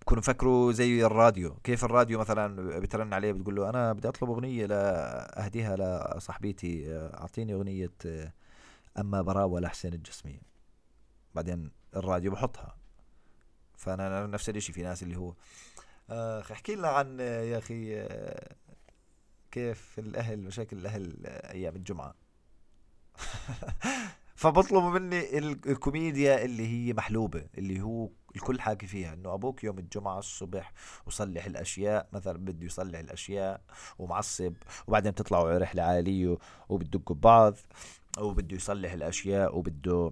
بكونوا 0.01 0.23
فكروا 0.23 0.71
زي 0.71 1.05
الراديو. 1.05 1.55
كيف 1.63 1.85
الراديو 1.85 2.19
مثلا؟ 2.19 2.79
بترن 2.79 3.13
عليه 3.13 3.31
بتقول 3.31 3.55
له 3.55 3.69
أنا 3.69 3.93
بدي 3.93 4.07
أطلب 4.07 4.29
أغنية 4.29 4.65
لاهديها 4.65 5.75
لصاحبتي 6.17 6.95
أعطيني 6.97 7.53
أغنية 7.53 7.91
أما 8.99 9.21
براوه 9.21 9.59
لحسين 9.59 9.93
الجسمي. 9.93 10.41
بعدين 11.35 11.71
الراديو 11.95 12.31
بحطها. 12.31 12.75
فأنا 13.77 14.27
نفس 14.27 14.49
الشيء 14.49 14.75
في 14.75 14.83
ناس 14.83 15.03
اللي 15.03 15.15
هو 15.17 15.33
اخ 16.09 16.51
احكي 16.51 16.75
لنا 16.75 16.87
عن 16.87 17.19
يا 17.19 17.57
أخي 17.57 18.07
كيف 19.51 19.99
الأهل 19.99 20.39
مشاكل 20.39 20.77
الأهل 20.77 21.27
أيام 21.27 21.75
الجمعة. 21.75 22.15
فبطلبوا 24.39 24.89
مني 24.89 25.37
الكوميديا 25.37 26.45
اللي 26.45 26.67
هي 26.67 26.93
محلوبة 26.93 27.45
اللي 27.57 27.81
هو 27.81 28.09
الكل 28.35 28.61
حاكي 28.61 28.87
فيها 28.87 29.13
إنه 29.13 29.33
أبوك 29.33 29.63
يوم 29.63 29.79
الجمعة 29.79 30.19
الصبح 30.19 30.73
وصلح 31.05 31.45
الأشياء 31.45 32.09
مثلا 32.13 32.37
بده 32.37 32.65
يصلح 32.65 32.99
الأشياء 32.99 33.61
ومعصب 33.97 34.53
وبعدين 34.87 35.11
بتطلعوا 35.11 35.57
رحلة 35.57 35.83
عائلية 35.83 36.37
وبتدقوا 36.69 37.15
ببعض 37.15 37.55
وبده 38.19 38.55
يصلح 38.55 38.91
الأشياء 38.91 39.57
وبده 39.57 40.11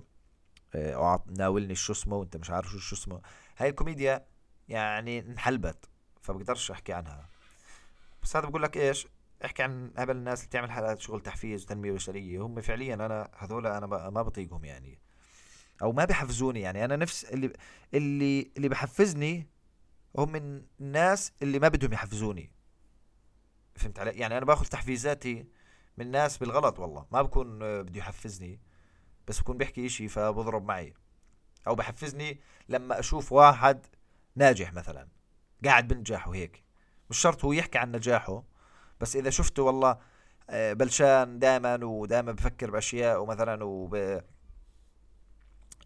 آه، 0.76 1.24
ناولني 1.38 1.76
شو 1.76 1.94
اسمه 1.94 2.16
وأنت 2.16 2.38
مش 2.38 2.50
عارف 2.50 2.68
شو 2.68 2.96
اسمه. 2.96 3.22
هاي 3.58 3.70
الكوميديا 3.70 4.26
يعني 4.70 5.20
انحلبت 5.20 5.90
فبقدرش 6.22 6.72
أحكي 6.72 6.94
عنها. 6.94 7.30
بس 8.24 8.36
هذا 8.36 8.48
بقول 8.48 8.64
لك 8.64 8.78
إيش؟ 8.78 9.08
احكي 9.46 9.64
عن 9.64 9.92
هبل 9.98 10.16
الناس 10.16 10.40
اللي 10.40 10.50
تعمل 10.50 10.72
حلقات 10.72 11.00
شغل 11.00 11.22
تحفيز 11.22 11.64
وتنمية 11.64 11.92
بشرية. 11.92 12.46
هم 12.46 12.62
فعليا 12.62 12.94
أنا 12.94 13.30
هذول 13.38 13.68
أنا 13.68 13.86
ما 14.10 14.22
بطيقهم 14.22 14.66
يعني. 14.66 15.00
أو 15.82 15.92
ما 15.92 16.06
بحفزوني 16.06 16.62
يعني. 16.62 16.86
أنا 16.86 16.96
نفس 16.96 17.26
اللي 17.26 17.54
اللي 17.94 18.52
اللي 18.58 18.70
بحفزني 18.70 19.48
هم 20.18 20.32
من 20.32 20.62
الناس 20.80 21.32
اللي 21.42 21.60
ما 21.60 21.68
بدهم 21.68 21.94
يحفزوني. 21.94 22.52
فهمت 23.76 24.00
علي؟ 24.00 24.12
يعني 24.12 24.38
أنا 24.38 24.46
باخذ 24.46 24.66
تحفيزاتي 24.66 25.46
من 25.98 26.12
ناس 26.12 26.38
بالغلط 26.38 26.80
والله. 26.80 27.06
ما 27.12 27.22
بكون 27.22 27.60
بده 27.60 28.00
يحفزني. 28.00 28.60
بس 29.28 29.40
بكون 29.40 29.58
بيحكي 29.58 29.86
إشي 29.86 30.08
فبضرب 30.08 30.66
معي. 30.66 30.94
أو 31.68 31.76
بحفزني 31.76 32.40
لما 32.70 33.00
أشوف 33.00 33.32
واحد 33.32 33.86
ناجح 34.36 34.74
مثلا 34.74 35.08
قاعد 35.66 35.88
بنجح 35.88 36.28
وهيك 36.28 36.64
مش 37.10 37.18
شرط 37.18 37.46
هو 37.46 37.54
يحكي 37.54 37.78
عن 37.78 37.92
نجاحه. 37.92 38.44
بس 39.02 39.16
إذا 39.16 39.30
شفته 39.30 39.64
والله 39.64 39.98
آه، 40.50 40.74
بلشان 40.74 41.40
دائما 41.40 41.86
ودائما 41.86 42.32
بفكر 42.32 42.72
بأشياء 42.72 43.22
ومثلا 43.22 43.64
وب 43.64 43.96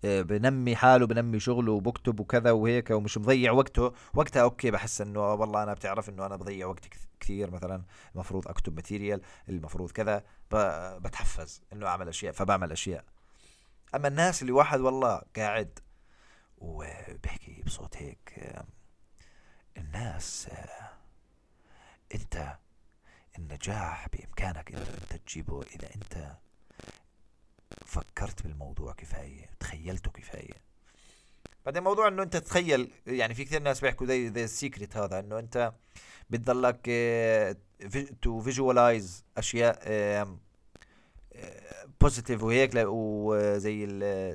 آه، 0.06 0.22
بنمي 0.22 0.75
حاله 0.75 1.08
بنمي 1.08 1.39
شغله 1.39 1.72
وبكتب 1.72 2.20
وكذا 2.20 2.51
وهيك 2.51 2.89
ومش 2.91 3.18
مضيع 3.18 3.51
وقته 3.51 3.94
وقتها 4.13 4.41
okay 4.41 4.72
بحس 4.72 5.01
إنه 5.01 5.34
والله 5.34 5.63
أنا 5.63 5.74
بتعرف 5.74 6.10
إنه 6.10 6.25
أنا 6.25 6.36
بضيع 6.36 6.68
وقت 6.68 6.86
كثير 7.20 7.51
مثلا 7.51 7.84
المفروض 8.15 8.48
أكتب 8.48 8.75
material 8.75 9.22
المفروض 9.50 9.91
كذا 9.91 10.24
بتحفز 11.00 11.62
إنه 11.74 11.88
أعمل 11.88 12.08
أشياء 12.08 12.34
فبعمل 12.34 12.72
أشياء. 12.72 13.06
أما 13.96 14.08
الناس 14.08 14.41
اللي 14.41 14.51
واحد 14.51 14.80
والله 14.80 15.22
قاعد 15.36 15.80
وبيحكي 16.58 17.63
بصوت 17.65 17.98
هيك 17.98 18.56
الناس 19.77 20.50
أنت 22.15 22.58
النجاح 23.39 24.07
بإمكانك 24.13 24.71
انه 24.71 24.81
انت 24.81 25.21
تجيبه 25.21 25.61
إذا 25.61 25.89
أنت 25.95 26.38
فكرت 27.85 28.43
بالموضوع 28.43 28.93
كفاية 28.93 29.50
تخيلته 29.59 30.11
كفاية. 30.11 30.71
بعدين 31.65 31.83
موضوع 31.83 32.07
إنه 32.07 32.23
أنت 32.23 32.38
تتخيل 32.38 32.91
يعني 33.07 33.33
في 33.33 33.45
كثير 33.45 33.61
ناس 33.61 33.81
بيحكوا 33.81 34.07
زي 34.07 34.29
زي 34.29 34.43
السيكريت 34.43 34.97
هذا 34.97 35.19
إنه 35.19 35.39
أنت 35.39 35.73
بتضلك 36.29 36.89
to 38.22 38.41
visualize 38.41 39.25
أشياء 39.38 39.79
positive 42.01 42.43
وهيك 42.43 42.71
وزي 42.75 43.88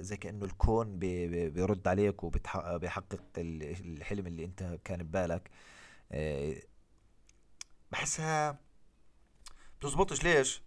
زي 0.02 0.16
كأنه 0.16 0.44
الكون 0.44 0.98
بيرد 0.98 1.88
عليك 1.88 2.24
وبيحقق 2.24 3.20
الحلم 3.38 4.26
اللي 4.26 4.44
أنت 4.44 4.78
كان 4.84 5.02
ببالك. 5.02 5.50
آه، 6.12 6.56
بحسها 7.92 8.58
بتزبطش 9.86 10.24
ليش؟ 10.24 10.62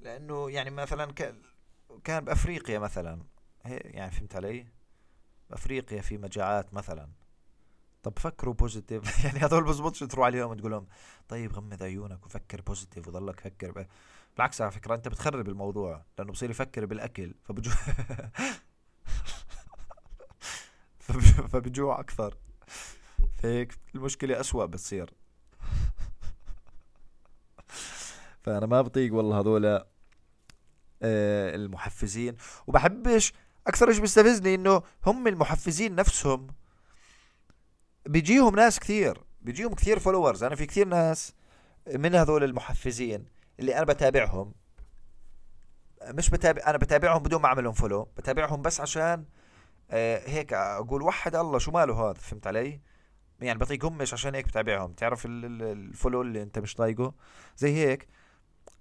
لأنه 0.00 0.50
يعني 0.50 0.70
مثلا 0.70 1.12
كان 2.04 2.24
بأفريقيا 2.24 2.78
مثلا 2.78 3.22
يعني 3.64 4.10
فهمت 4.10 4.36
علي؟ 4.36 4.66
بأفريقيا 5.50 6.00
في 6.00 6.18
مجاعات 6.18 6.74
مثلا. 6.74 7.08
طب 8.02 8.18
فكروا 8.18 8.54
positive 8.54 9.14
يعني 9.24 9.38
هذول 9.38 9.64
بزبطش 9.64 9.98
تروح 9.98 10.26
عليهم 10.26 10.50
وتقول 10.50 10.70
لهم 10.70 10.86
طيب 11.28 11.52
غمض 11.52 11.82
عيونك 11.82 12.26
وفكر 12.26 12.60
positive 12.60 13.08
وضلك 13.08 13.40
فكر 13.40 13.86
بالعكس 14.36 14.60
على 14.60 14.70
فكرة 14.70 14.94
أنت 14.94 15.08
بتخرب 15.08 15.48
الموضوع 15.48 16.04
لأنه 16.18 16.32
بصير 16.32 16.50
يفكر 16.50 16.86
بالأكل 16.86 17.34
فبجوع. 17.44 17.74
فبجوع 21.52 22.00
أكثر. 22.00 22.36
هيك 23.44 23.78
المشكلة 23.94 24.40
أسوأ 24.40 24.66
بتصير. 24.66 25.10
فأنا 28.42 28.66
ما 28.66 28.82
بطيق 28.82 29.14
والله 29.14 29.40
هذول 29.40 29.66
آه 29.66 31.54
المحفزين. 31.54 32.36
وبحبش 32.66 33.32
أكثر 33.66 33.92
شيء 33.92 34.00
بيستفزني 34.00 34.54
إنه 34.54 34.82
هم 35.06 35.28
المحفزين 35.28 35.94
نفسهم 35.94 36.46
بيجيهم 38.06 38.56
ناس 38.56 38.78
كثير 38.80 39.22
بيجيهم 39.40 39.74
كثير 39.74 39.98
followers 39.98 40.42
أنا 40.42 40.54
في 40.54 40.66
كثير 40.66 40.88
ناس 40.88 41.34
من 41.94 42.14
هذول 42.14 42.44
المحفزين 42.44 43.24
اللي 43.60 43.76
أنا 43.76 43.84
بتابعهم. 43.84 44.54
مش 46.04 46.30
بتابع 46.30 46.62
أنا 46.66 46.78
بتابعهم 46.78 47.22
بدون 47.22 47.40
ما 47.42 47.46
اعمل 47.46 47.64
لهم 47.64 47.72
follow 47.72 48.08
بتابعهم 48.16 48.62
بس 48.62 48.80
عشان 48.80 49.24
آه 49.90 50.22
هيك 50.28 50.52
أقول 50.52 51.02
وحد 51.02 51.36
الله 51.36 51.58
شو 51.58 51.70
ماله 51.70 51.94
هذا 52.10 52.12
فهمت 52.12 52.46
علي؟ 52.46 52.80
يعني 53.40 53.58
بطيقهم 53.58 53.98
مش 53.98 54.12
عشان 54.12 54.34
هيك 54.34 54.46
بتابعهم. 54.48 54.92
تعرف 54.92 55.26
ال 55.26 55.40
follow 55.40 56.22
اللي 56.22 56.42
أنت 56.42 56.58
مش 56.58 56.74
طايقه؟ 56.74 57.14
زي 57.56 57.74
هيك. 57.74 58.08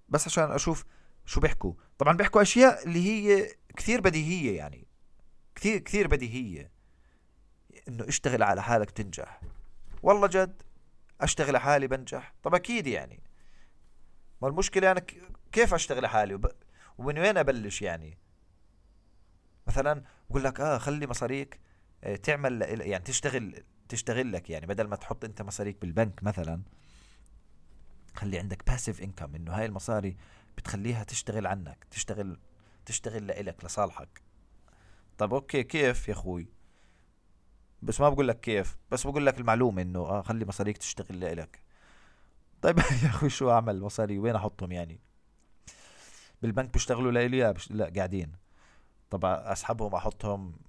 بس 0.09 0.27
عشان 0.27 0.51
أشوف 0.51 0.85
شو 1.25 1.39
بيحكوا. 1.39 1.73
طبعا 1.97 2.17
بيحكوا 2.17 2.41
أشياء 2.41 2.87
اللي 2.87 2.99
هي 3.07 3.55
كثير 3.77 4.01
بديهية 4.01 4.57
يعني. 4.57 4.87
كثير 5.55 5.77
كثير 5.77 6.07
بديهية. 6.07 6.71
إنه 7.87 8.07
اشتغل 8.07 8.43
على 8.43 8.63
حالك 8.63 8.91
تنجح. 8.91 9.41
والله 10.03 10.27
جد 10.27 10.61
أشتغل 11.21 11.47
على 11.47 11.59
حالي 11.59 11.87
بنجح. 11.87 12.33
طب 12.43 12.55
أكيد 12.55 12.87
يعني. 12.87 13.23
ما 14.41 14.47
المشكلة 14.47 14.91
أنا 14.91 15.01
كيف 15.51 15.73
أشتغل 15.73 15.97
على 15.97 16.09
حالي؟ 16.09 16.33
وب... 16.33 16.47
ومن 16.97 17.19
وين 17.19 17.37
أبلش 17.37 17.81
يعني؟ 17.81 18.17
مثلا 19.67 20.03
بقول 20.29 20.43
لك 20.43 20.59
آه 20.59 20.77
خلي 20.77 21.07
مصاريك 21.07 21.59
آه، 22.03 22.15
تعمل 22.15 22.61
يعني 22.61 23.03
تشتغل 23.03 23.63
تشتغل 23.89 24.31
لك 24.31 24.49
يعني 24.49 24.65
بدل 24.65 24.87
ما 24.87 24.95
تحط 24.95 25.25
أنت 25.25 25.41
مصاريك 25.41 25.81
بالبنك 25.81 26.23
مثلا. 26.23 26.61
خلي 28.17 28.39
عندك 28.39 28.65
passive 28.67 29.01
income 29.01 29.35
إنه 29.35 29.51
هاي 29.51 29.65
المصاري 29.65 30.17
بتخليها 30.57 31.03
تشتغل 31.03 31.47
عنك 31.47 31.85
تشتغل 31.91 32.39
تشتغل 32.85 33.27
لإلك 33.27 33.65
لصالحك. 33.65 34.21
طب 35.17 35.33
okay 35.33 35.63
كيف 35.63 36.07
يا 36.07 36.13
أخوي؟ 36.13 36.47
بس 37.81 38.01
ما 38.01 38.09
بقول 38.09 38.27
لك 38.27 38.39
كيف 38.39 38.77
بس 38.91 39.07
بقول 39.07 39.25
لك 39.25 39.39
المعلومة 39.39 39.81
إنه 39.81 39.99
آه 39.99 40.21
خلي 40.21 40.45
مصاريك 40.45 40.77
تشتغل 40.77 41.19
لإلك. 41.19 41.63
طيب 42.61 42.79
يا 43.03 43.09
أخوي 43.09 43.29
شو 43.29 43.51
أعمل؟ 43.51 43.81
مصاري 43.81 44.19
وين 44.19 44.35
أحطهم 44.35 44.71
يعني؟ 44.71 44.99
بالبنك 46.41 46.73
بيشتغلوا 46.73 47.11
لإلي؟ 47.11 47.53
بش... 47.53 47.71
لا 47.71 47.91
قاعدين. 47.95 48.35
طب 49.09 49.25
أسحبهم 49.25 49.95
أحطهم 49.95 50.59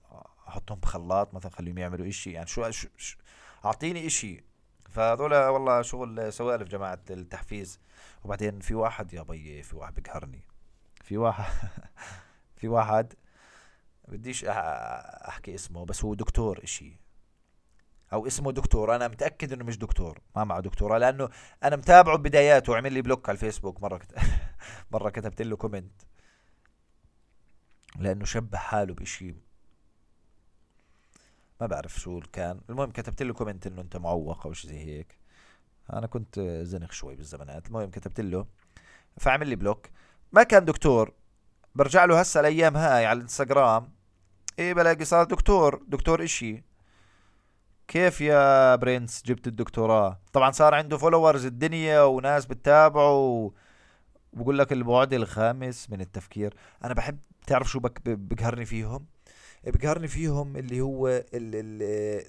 أحطهم 0.48 0.80
بخلاط 0.80 1.34
مثلا 1.34 1.52
خليهم 1.52 1.78
يعملوا 1.78 2.08
إشي. 2.08 2.32
يعني 2.32 2.46
شو, 2.46 2.70
شو... 2.70 2.88
شو... 2.96 3.18
أعطيني 3.64 4.06
إشي. 4.06 4.44
فهذول 4.88 5.34
والله 5.34 5.82
شغل 5.82 6.32
سوالف 6.32 6.68
جماعة 6.68 6.98
التحفيز. 7.10 7.80
وبعدين 8.24 8.60
في 8.60 8.74
واحد 8.74 9.12
يا 9.14 9.22
بي 9.22 9.62
في 9.62 9.76
واحد 9.76 9.94
بقهرني 9.94 10.44
في 11.04 11.16
واحد 11.16 11.52
في 12.58 12.68
واحد 12.68 13.12
بديش 14.08 14.44
أحكي 14.44 15.54
اسمه 15.54 15.84
بس 15.84 16.04
هو 16.04 16.14
دكتور 16.14 16.60
إشي. 16.64 17.00
أو 18.12 18.26
اسمه 18.26 18.52
دكتور. 18.52 18.94
أنا 18.96 19.08
متأكد 19.08 19.52
إنه 19.52 19.64
مش 19.64 19.78
دكتور. 19.78 20.20
ما 20.36 20.44
معه 20.44 20.60
دكتوراه 20.60 20.98
لأنه 20.98 21.28
أنا 21.64 21.76
متابعه 21.76 22.18
بداياته. 22.18 22.72
وعمل 22.72 22.92
لي 22.92 23.02
block 23.02 23.28
على 23.28 23.36
الفيسبوك. 23.36 23.82
مرة 23.82 23.98
كت... 23.98 24.14
مرة 24.92 25.10
كتبت 25.10 25.42
له 25.42 25.56
comment 25.56 26.02
لأنه 27.98 28.24
شبه 28.24 28.58
حاله 28.58 28.94
بشيء 28.94 29.36
ما 31.60 31.66
بعرف 31.66 32.00
شو 32.00 32.20
كان 32.32 32.60
المهم 32.70 32.90
كتبت 32.90 33.22
له 33.22 33.34
comment 33.34 33.66
إنه 33.66 33.80
أنت 33.80 33.96
معوق 33.96 34.46
أو 34.46 34.52
شيء 34.52 34.70
زي 34.70 34.78
هيك. 34.78 35.18
أنا 35.92 36.06
كنت 36.06 36.40
زنخ 36.62 36.92
شوي 36.92 37.16
بالزمانات 37.16 37.66
المهم 37.66 37.90
كتبت 37.90 38.20
له 38.20 38.46
فعمل 39.16 39.48
لي 39.48 39.56
block. 39.56 39.86
ما 40.32 40.42
كان 40.42 40.64
دكتور. 40.64 41.12
برجع 41.74 42.04
له 42.04 42.20
هسه 42.20 42.40
الأيام 42.40 42.76
هاي 42.76 43.06
على 43.06 43.16
الإنستغرام. 43.16 43.92
إيه 44.58 44.74
بلاقي 44.74 45.04
صار 45.04 45.24
دكتور. 45.24 45.82
دكتور 45.88 46.24
إشي. 46.24 46.64
كيف 47.88 48.20
يا 48.20 48.76
برنس 48.76 49.22
جبت 49.26 49.46
الدكتوراه؟ 49.46 50.20
طبعا 50.32 50.50
صار 50.50 50.74
عنده 50.74 50.96
followers 50.98 51.46
الدنيا 51.46 52.02
وناس 52.02 52.46
بتتابعه. 52.46 53.52
وبقول 54.32 54.58
لك 54.58 54.72
البعد 54.72 55.12
الخامس 55.12 55.90
من 55.90 56.00
التفكير. 56.00 56.54
أنا 56.84 56.94
بحب 56.94 57.18
تعرف 57.46 57.70
شو 57.70 57.80
بك 57.80 58.00
بقهرني 58.06 58.64
فيهم؟ 58.64 59.06
بقهرني 59.70 60.08
فيهم 60.08 60.56
اللي 60.56 60.80
هو 60.80 61.08
ال 61.08 61.24
ال 61.34 61.82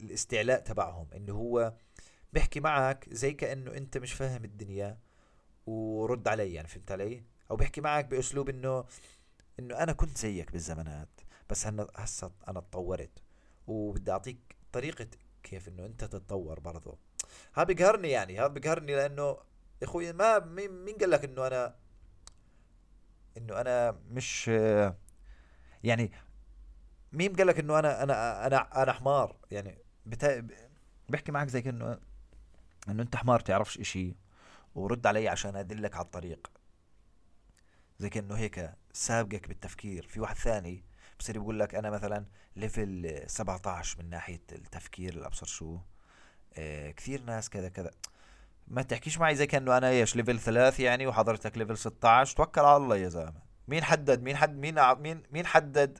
الاستعلاء 0.03 0.59
تبعهم 0.59 1.07
إنه 1.15 1.33
هو 1.33 1.73
بيحكي 2.33 2.59
معك 2.59 3.07
زي 3.11 3.33
كأنه 3.33 3.71
أنت 3.77 3.97
مش 3.97 4.13
فاهم 4.13 4.45
الدنيا 4.45 4.97
ورد 5.65 6.27
علي 6.27 6.53
يعني 6.53 6.67
فهمت 6.67 6.91
علي؟ 6.91 7.23
أو 7.51 7.55
بيحكي 7.55 7.81
معك 7.81 8.05
بأسلوب 8.05 8.49
إنه 8.49 8.85
إنه 9.59 9.77
أنا 9.77 9.93
كنت 9.93 10.17
زيك 10.17 10.51
بالزمانات 10.51 11.09
بس 11.49 11.65
أنا 11.65 11.87
هسه 11.95 12.31
أنا 12.47 12.59
تطورت 12.59 13.23
وبدي 13.67 14.11
أعطيك 14.11 14.55
طريقة 14.71 15.07
كيف 15.43 15.67
إنه 15.67 15.85
أنت 15.85 16.03
تتطور 16.03 16.59
برضه 16.59 16.97
هذا 17.53 17.63
بيقهرني 17.63 18.09
يعني 18.09 18.39
هذا 18.39 18.47
بيقهرني 18.47 18.95
لأنه 18.95 19.23
يا 19.81 19.87
إخوي 19.87 20.13
ما 20.13 20.39
مين 20.39 20.95
قال 20.95 21.09
لك 21.09 21.23
إنه 21.23 21.47
أنا 21.47 21.75
إنه 23.37 23.61
أنا 23.61 23.99
مش 24.11 24.47
يعني 25.83 26.11
مين 27.13 27.35
قال 27.35 27.47
لك 27.47 27.59
إنه 27.59 27.79
أنا 27.79 28.03
أنا 28.03 28.47
أنا 28.47 28.83
أنا 28.83 28.93
حمار. 28.93 29.35
يعني 29.51 29.77
بتا... 30.05 30.47
بحكي 31.09 31.31
معك 31.31 31.47
زي 31.47 31.61
كانه 31.61 31.99
انه 32.89 33.03
أنت 33.03 33.15
حمار 33.15 33.39
تعرفش 33.39 33.79
إشي 33.79 34.15
ورد 34.75 35.07
علي 35.07 35.27
عشان 35.27 35.55
أدلك 35.55 35.95
على 35.95 36.05
الطريق. 36.05 36.51
زي 37.99 38.09
كانه 38.09 38.35
هيك 38.35 38.71
سابقك 38.93 39.47
بالتفكير. 39.47 40.07
في 40.07 40.19
واحد 40.19 40.35
ثاني 40.35 40.83
بصير 41.19 41.35
يقول 41.35 41.59
لك 41.59 41.75
أنا 41.75 41.89
مثلا 41.89 42.25
ليفل 42.55 43.23
17 43.27 43.99
من 44.03 44.09
ناحية 44.09 44.41
التفكير 44.51 45.13
الابصر 45.13 45.45
شو. 45.45 45.79
آه 46.57 46.91
كثير 46.91 47.21
ناس 47.21 47.49
كذا 47.49 47.69
كذا. 47.69 47.91
ما 48.67 48.81
تحكيش 48.81 49.17
معي 49.17 49.35
زي 49.35 49.47
كانه 49.47 49.77
أنا 49.77 49.89
إيش 49.89 50.15
level 50.15 50.39
ثلاث 50.39 50.79
يعني 50.79 51.07
وحضرتك 51.07 51.57
level 51.57 51.77
16 51.77 52.37
توكل 52.37 52.61
على 52.61 52.77
الله 52.77 52.97
يا 52.97 53.09
زلمة. 53.09 53.41
مين 53.67 53.83
حدد؟ 53.83 54.23
مين 54.23 54.37
حد 54.37 54.57
مين 54.57 54.75
مين 54.99 55.23
مين 55.31 55.45
حدد 55.45 55.99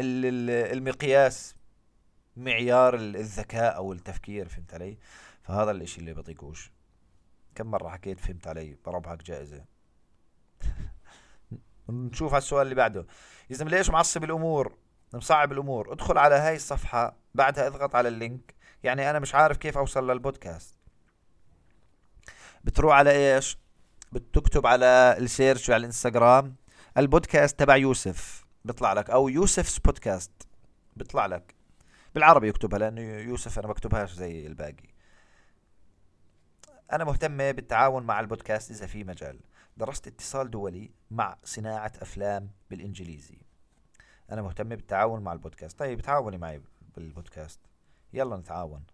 المقياس 0.00 1.54
معيار 2.36 2.94
الذكاء 2.94 3.76
أو 3.76 3.92
التفكير 3.92 4.48
فهمت 4.48 4.74
علي؟ 4.74 4.98
فهذا 5.42 5.70
الإشي 5.70 6.00
اللي 6.00 6.14
بطيقوش 6.14 6.70
كم 7.54 7.66
مرة 7.66 7.88
حكيت 7.88 8.20
فهمت 8.20 8.46
علي؟ 8.46 8.76
بربحك 8.86 9.22
جائزة. 9.22 9.64
نشوف 11.88 12.32
على 12.32 12.38
السؤال 12.38 12.62
اللي 12.62 12.74
بعده. 12.74 13.06
يا 13.50 13.56
زلمة 13.56 13.70
ليش 13.70 13.90
معصب 13.90 14.24
الأمور؟ 14.24 14.76
مصعب 15.14 15.52
الأمور. 15.52 15.92
ادخل 15.92 16.18
على 16.18 16.34
هاي 16.34 16.56
الصفحة 16.56 17.16
بعدها 17.34 17.66
اضغط 17.66 17.94
على 17.94 18.08
ال 18.08 18.16
link. 18.16 18.54
يعني 18.82 19.10
أنا 19.10 19.18
مش 19.18 19.34
عارف 19.34 19.56
كيف 19.56 19.78
أوصل 19.78 20.10
للبودكاست. 20.10 20.74
بتروح 22.64 22.94
على 22.94 23.10
إيش؟ 23.10 23.58
بتكتب 24.12 24.66
على 24.66 25.16
ال 25.18 25.25
search 25.25 25.70
على 25.70 25.80
الإنستغرام. 25.80 26.56
البودكاست 26.98 27.58
تبع 27.58 27.76
يوسف. 27.76 28.44
بيطلع 28.64 28.92
لك 28.92 29.10
أو 29.10 29.28
يوسف's 29.28 29.80
بودكاست 29.84 30.48
بيطلع 30.96 31.26
لك. 31.26 31.54
بالعربي 32.14 32.48
يكتبها 32.48 32.78
لأنه 32.78 33.00
يوسف 33.00 33.58
أنا 33.58 33.68
بكتبهاش 33.68 34.12
زي 34.12 34.46
الباقي. 34.46 34.88
أنا 36.92 37.04
مهتم 37.04 37.36
بالتعاون 37.36 38.02
مع 38.02 38.20
البودكاست 38.20 38.70
إذا 38.70 38.86
في 38.86 39.04
مجال. 39.04 39.40
درست 39.76 40.06
اتصال 40.06 40.50
دولي 40.50 40.90
مع 41.10 41.36
صناعة 41.44 41.92
أفلام 42.02 42.50
بالإنجليزي. 42.70 43.38
أنا 44.32 44.42
مهتم 44.42 44.68
بالتعاون 44.68 45.22
مع 45.22 45.32
البودكاست. 45.32 45.78
طيب 45.78 46.00
تعاوني 46.00 46.38
معي 46.38 46.62
بالبودكاست. 46.96 47.60
يلا 48.12 48.36
نتعاون. 48.36 48.84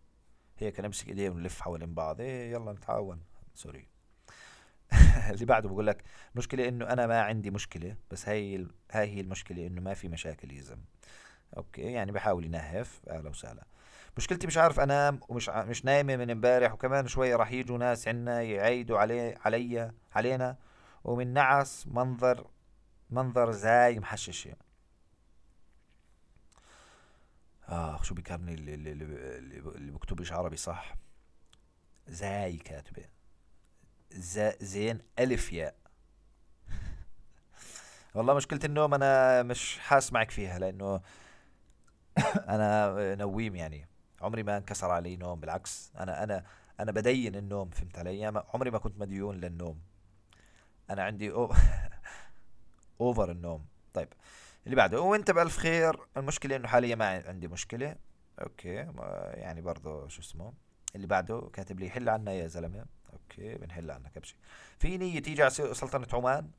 هيك 0.58 0.80
نمسك 0.80 1.08
إيديه 1.08 1.30
ونلف 1.30 1.60
حوالين 1.60 1.94
بعض. 1.94 2.20
إيه 2.20 2.52
يلا 2.52 2.72
نتعاون. 2.72 3.22
sorry 3.54 3.88
اللي 5.30 5.44
بعده 5.44 5.68
بقول 5.68 5.86
لك 5.86 6.04
المشكلة 6.32 6.68
إنه 6.68 6.84
أنا 6.92 7.06
ما 7.06 7.20
عندي 7.20 7.50
مشكلة 7.50 7.96
بس 8.10 8.28
هاي 8.28 8.66
هاي 8.92 9.08
هي 9.16 9.20
المشكلة 9.20 9.66
إنه 9.66 9.80
ما 9.80 9.94
في 9.94 10.08
مشاكل 10.08 10.52
يزم 10.52 10.78
okay 11.56 11.82
يعني 11.82 12.12
بحاول 12.12 12.44
ينهف. 12.44 13.00
أهلا 13.10 13.30
وسهلا. 13.30 13.64
مشكلتي 14.16 14.46
مش 14.46 14.56
عارف 14.58 14.80
أنام 14.80 15.20
ومش 15.28 15.48
ع... 15.48 15.64
مش 15.64 15.84
نايمة 15.84 16.16
من 16.16 16.30
امبارح 16.30 16.72
وكمان 16.72 17.06
شوي 17.08 17.34
راح 17.34 17.52
يجوا 17.52 17.78
ناس 17.78 18.08
عنا 18.08 18.42
يعيدوا 18.42 18.98
علي 18.98 19.34
علي 19.44 19.92
علينا 20.14 20.56
ومن 21.04 21.32
نعس 21.32 21.86
منظر 21.86 22.46
منظر 23.10 23.52
زاي 23.52 23.98
محششه 23.98 24.56
آخ 27.68 28.02
شو 28.04 28.14
بكرني 28.14 28.54
اللي 28.54 28.74
اللي, 28.74 28.92
اللي, 28.92 29.58
اللي 29.58 29.92
بكتبش 29.92 30.32
عربي 30.32 30.56
صح؟ 30.56 30.96
زاي 32.08 32.56
كاتبة. 32.56 33.04
زين 34.60 34.98
ألف 35.18 35.52
ياء. 35.52 35.74
والله 38.14 38.34
مشكلة 38.34 38.60
النوم 38.64 38.94
أنا 38.94 39.42
مش 39.42 39.78
حاس 39.78 40.12
معك 40.12 40.30
فيها 40.30 40.58
لأنه 40.58 41.00
أنا 42.54 43.14
نويم 43.14 43.56
يعني. 43.56 43.88
عمري 44.22 44.42
ما 44.42 44.56
انكسر 44.56 44.90
علي 44.90 45.16
نوم 45.16 45.40
بالعكس. 45.40 45.92
أنا 45.98 46.22
أنا 46.22 46.44
أنا 46.80 46.92
بدين 46.92 47.34
النوم 47.36 47.70
فهمت 47.70 47.98
علي؟ 47.98 48.26
عمري 48.26 48.70
ما 48.70 48.78
كنت 48.78 48.98
مديون 48.98 49.36
للنوم. 49.36 49.80
أنا 50.90 51.02
عندي 51.02 51.30
أو 51.30 51.54
over 53.00 53.30
النوم. 53.30 53.66
طيب 53.94 54.08
اللي 54.64 54.76
بعده 54.76 55.00
وأنت 55.00 55.30
بألف 55.30 55.56
خير. 55.56 55.96
المشكلة 56.16 56.56
إنه 56.56 56.68
حاليا 56.68 56.94
ما 56.94 57.22
عندي 57.28 57.48
مشكلة. 57.48 57.96
okay 58.42 58.74
يعني 59.34 59.62
برضه 59.62 60.08
شو 60.08 60.20
اسمه. 60.20 60.52
اللي 60.94 61.06
بعده 61.06 61.50
كاتب 61.52 61.80
لي 61.80 61.90
حل 61.90 62.08
عنا 62.08 62.32
يا 62.32 62.46
زلمة. 62.46 62.84
okay 63.30 63.54
بنحل 63.54 63.90
عنك. 63.90 64.16
أبشر. 64.16 64.36
في 64.78 64.98
نيه 64.98 65.20
تيجي 65.20 65.42
على 65.42 65.50
سلطنة 65.50 66.06
عمان؟ 66.12 66.50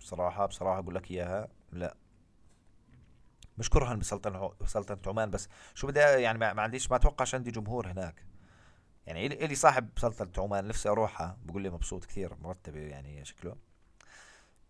بصراحة 0.00 0.46
بصراحة 0.46 0.78
أقول 0.78 0.94
لك 0.94 1.10
إياها. 1.10 1.48
لا. 1.72 1.96
مش 3.58 3.70
كرها 3.70 3.94
بسلطنة 3.94 4.52
سلطنة 4.66 4.98
عمان 5.06 5.30
بس 5.30 5.48
شو 5.74 5.86
بدي 5.86 6.00
يعني 6.00 6.38
ما 6.38 6.62
عنديش 6.62 6.90
ما 6.90 6.96
أتوقعش 6.96 7.34
عندي 7.34 7.50
جمهور 7.50 7.90
هناك. 7.90 8.24
يعني 9.06 9.26
الي 9.26 9.54
صاحب 9.54 9.88
سلطنة 9.96 10.44
عمان 10.44 10.68
نفسي 10.68 10.88
أروحها. 10.88 11.38
بقول 11.44 11.62
لي 11.62 11.70
مبسوط 11.70 12.04
كثير 12.04 12.34
مرتبة 12.40 12.80
يعني 12.80 13.24
شكله. 13.24 13.56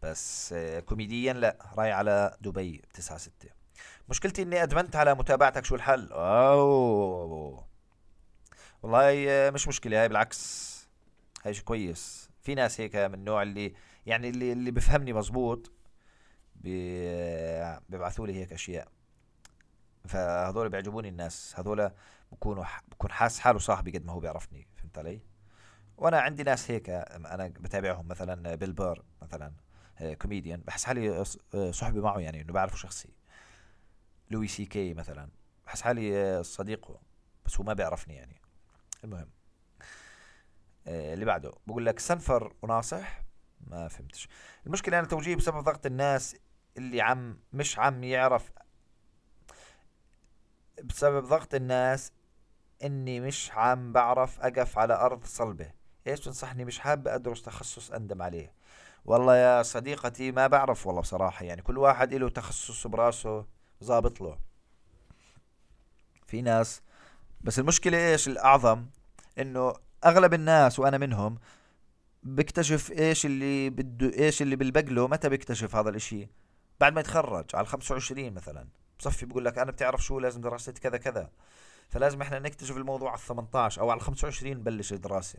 بس 0.03 0.55
كوميديا 0.87 1.33
لا. 1.33 1.59
راي 1.77 1.93
على 1.93 2.37
دبي 2.41 2.83
تسعة 2.95 3.19
ستة. 3.19 3.49
مشكلتي 4.09 4.43
إني 4.43 4.63
أدمنت 4.63 4.97
على 4.97 5.15
متابعتك. 5.15 5.65
شو 5.65 5.75
الحل؟ 5.75 6.09
أوه. 6.13 7.72
والله 8.83 9.51
مش 9.51 9.69
مشكلة 9.69 10.03
هاي 10.03 10.09
بالعكس 10.09 10.73
هاي 11.45 11.55
شيء 11.55 11.65
كويس. 11.65 12.31
في 12.41 12.55
ناس 12.55 12.81
هيك 12.81 12.97
من 12.97 13.15
النوع 13.15 13.43
اللي 13.43 13.75
يعني 14.07 14.29
اللي 14.29 14.53
اللي 14.53 14.71
بفهمني 14.71 15.13
مزبوط 15.13 15.73
بيبعثوا 16.55 18.27
لي 18.27 18.35
هيك 18.35 18.53
أشياء. 18.53 18.89
فهذول 20.09 20.69
بيعجبوني 20.69 21.09
الناس 21.09 21.55
هذول 21.59 21.91
بكونوا 22.33 22.65
بكون 22.89 23.11
حاس 23.11 23.41
حاله 23.41 23.59
صاحبي 23.59 23.91
قد 23.91 24.05
ما 24.05 24.13
هو 24.13 24.21
بيعرفني 24.21 24.67
فهمت 24.77 24.99
علي؟ 24.99 25.21
وأنا 25.97 26.21
عندي 26.21 26.43
ناس 26.43 26.71
هيك 26.71 26.91
أنا 26.91 27.49
بتابعهم 27.49 28.09
مثلا 28.09 28.55
بيل 28.55 28.75
مثلا 29.23 29.53
كوميديان 30.23 30.61
بحس 30.61 30.85
حالي 30.85 31.25
صحبي 31.71 32.01
معه 32.01 32.19
يعني 32.19 32.41
إنه 32.41 32.53
بعرفه 32.53 32.77
شخصي. 32.77 33.09
لوي 34.31 34.49
سي 34.49 34.65
كي 34.67 34.95
مثلا 34.95 35.29
بحس 35.67 35.83
حالي 35.83 36.43
صديقه 36.45 37.01
بس 37.47 37.57
هو 37.57 37.65
ما 37.65 37.73
بيعرفني 37.73 38.15
يعني. 38.15 38.42
المهم. 39.05 39.31
اللي 40.87 41.25
بعده 41.25 41.53
بقول 41.67 41.87
لك 41.87 41.99
سنفر 41.99 42.55
وناصح؟ 42.63 43.23
ما 43.61 43.89
فهمتش. 43.89 44.29
المشكلة 44.67 44.99
أنا 44.99 45.07
توجيه 45.07 45.37
بسبب 45.37 45.59
ضغط 45.59 45.87
الناس 45.87 46.37
اللي 46.77 47.01
عم 47.01 47.39
مش 47.53 47.79
عم 47.79 48.05
يعرف 48.05 48.53
بسبب 50.85 51.25
ضغط 51.25 51.55
الناس 51.55 52.13
إني 52.85 53.21
مش 53.21 53.51
عم 53.53 53.93
بعرف 53.93 54.41
أقف 54.41 54.79
على 54.79 54.95
أرض 54.95 55.25
صلبة. 55.25 55.73
إيش 56.07 56.21
تنصحني؟ 56.21 56.65
مش 56.65 56.79
حابة 56.79 57.15
أدرس 57.15 57.43
تخصص 57.43 57.91
أندم 57.91 58.23
عليه. 58.23 58.55
والله 59.05 59.37
يا 59.37 59.63
صديقتي 59.63 60.33
ما 60.33 60.47
بعرف 60.47 60.87
والله 60.87 61.01
بصراحة 61.01 61.45
يعني 61.45 61.63
كل 61.63 61.79
واحد 61.79 62.15
له 62.15 62.29
تخصص 62.29 62.87
براسه 62.87 63.47
ظابط 63.85 64.21
له. 64.21 64.39
في 66.27 66.43
ناس 66.43 66.83
بس 67.45 67.59
المشكلة 67.59 68.13
إيش 68.13 68.29
الأعظم؟ 68.29 68.87
إنه 69.39 69.73
أغلب 70.05 70.35
الناس 70.35 70.79
وأنا 70.79 70.99
منهم 70.99 71.39
بيكتشف 72.23 72.93
إيش 72.93 73.27
اللي 73.27 73.71
بده 73.71 74.19
إيش 74.19 74.43
اللي 74.43 74.57
بالبقلة 74.57 75.09
متى 75.09 75.29
بيكتشف 75.29 75.77
هذا 75.77 75.91
الإشي. 75.91 76.29
بعد 76.81 76.93
ما 76.93 77.01
يتخرج 77.01 77.45
على 77.55 77.67
25 77.67 78.33
مثلا 78.33 78.69
بصفي 78.99 79.27
بقول 79.27 79.45
لك 79.45 79.59
أنا 79.59 79.71
بتعرف 79.71 80.05
شو 80.05 80.19
لازم 80.19 80.41
دراسة 80.41 80.73
كذا 80.73 80.97
كذا. 80.97 81.31
فلازم 81.89 82.23
إحنا 82.23 82.39
نكتشف 82.39 82.77
الموضوع 82.77 83.11
على 83.11 83.19
18 83.19 83.81
أو 83.81 83.91
على 83.91 84.01
25 84.01 84.57
نبلش 84.57 84.93
الدراسة. 84.93 85.39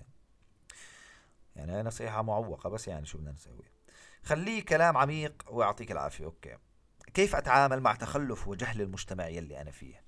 يعني 1.56 1.72
هاي 1.72 1.84
نصيحة 1.84 2.22
معوقة 2.22 2.70
بس 2.70 2.88
يعني 2.88 3.06
شو 3.06 3.18
بدنا 3.18 3.32
نسوي. 3.32 3.66
خليه 4.24 4.66
كلام 4.66 4.98
عميق 4.98 5.44
ويعطيك 5.50 5.92
العافية. 5.92 6.26
أوكي. 6.26 6.58
كيف 7.14 7.36
أتعامل 7.36 7.80
مع 7.80 7.96
تخلف 7.96 8.48
وجهل 8.48 8.82
المجتمع 8.82 9.28
يلي 9.28 9.62
أنا 9.62 9.72
فيه؟ 9.72 10.04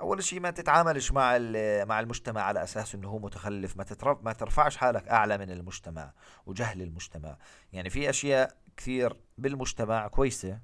أول 0.00 0.24
شيء 0.24 0.40
ما 0.40 0.50
تتعاملش 0.50 1.12
مع 1.12 1.38
مع 1.84 2.00
المجتمع 2.00 2.42
على 2.42 2.62
أساس 2.62 2.94
إنه 2.94 3.08
هو 3.08 3.18
متخلف 3.18 3.76
ما 3.76 3.86
ما 4.22 4.32
ترفعش 4.32 4.76
حالك 4.76 5.08
أعلى 5.08 5.38
من 5.38 5.50
المجتمع 5.50 6.12
وجهل 6.46 6.82
المجتمع. 6.82 7.38
يعني 7.72 7.90
في 7.90 8.10
أشياء 8.10 8.56
كثير 8.76 9.16
بالمجتمع 9.38 10.08
كويسة 10.08 10.60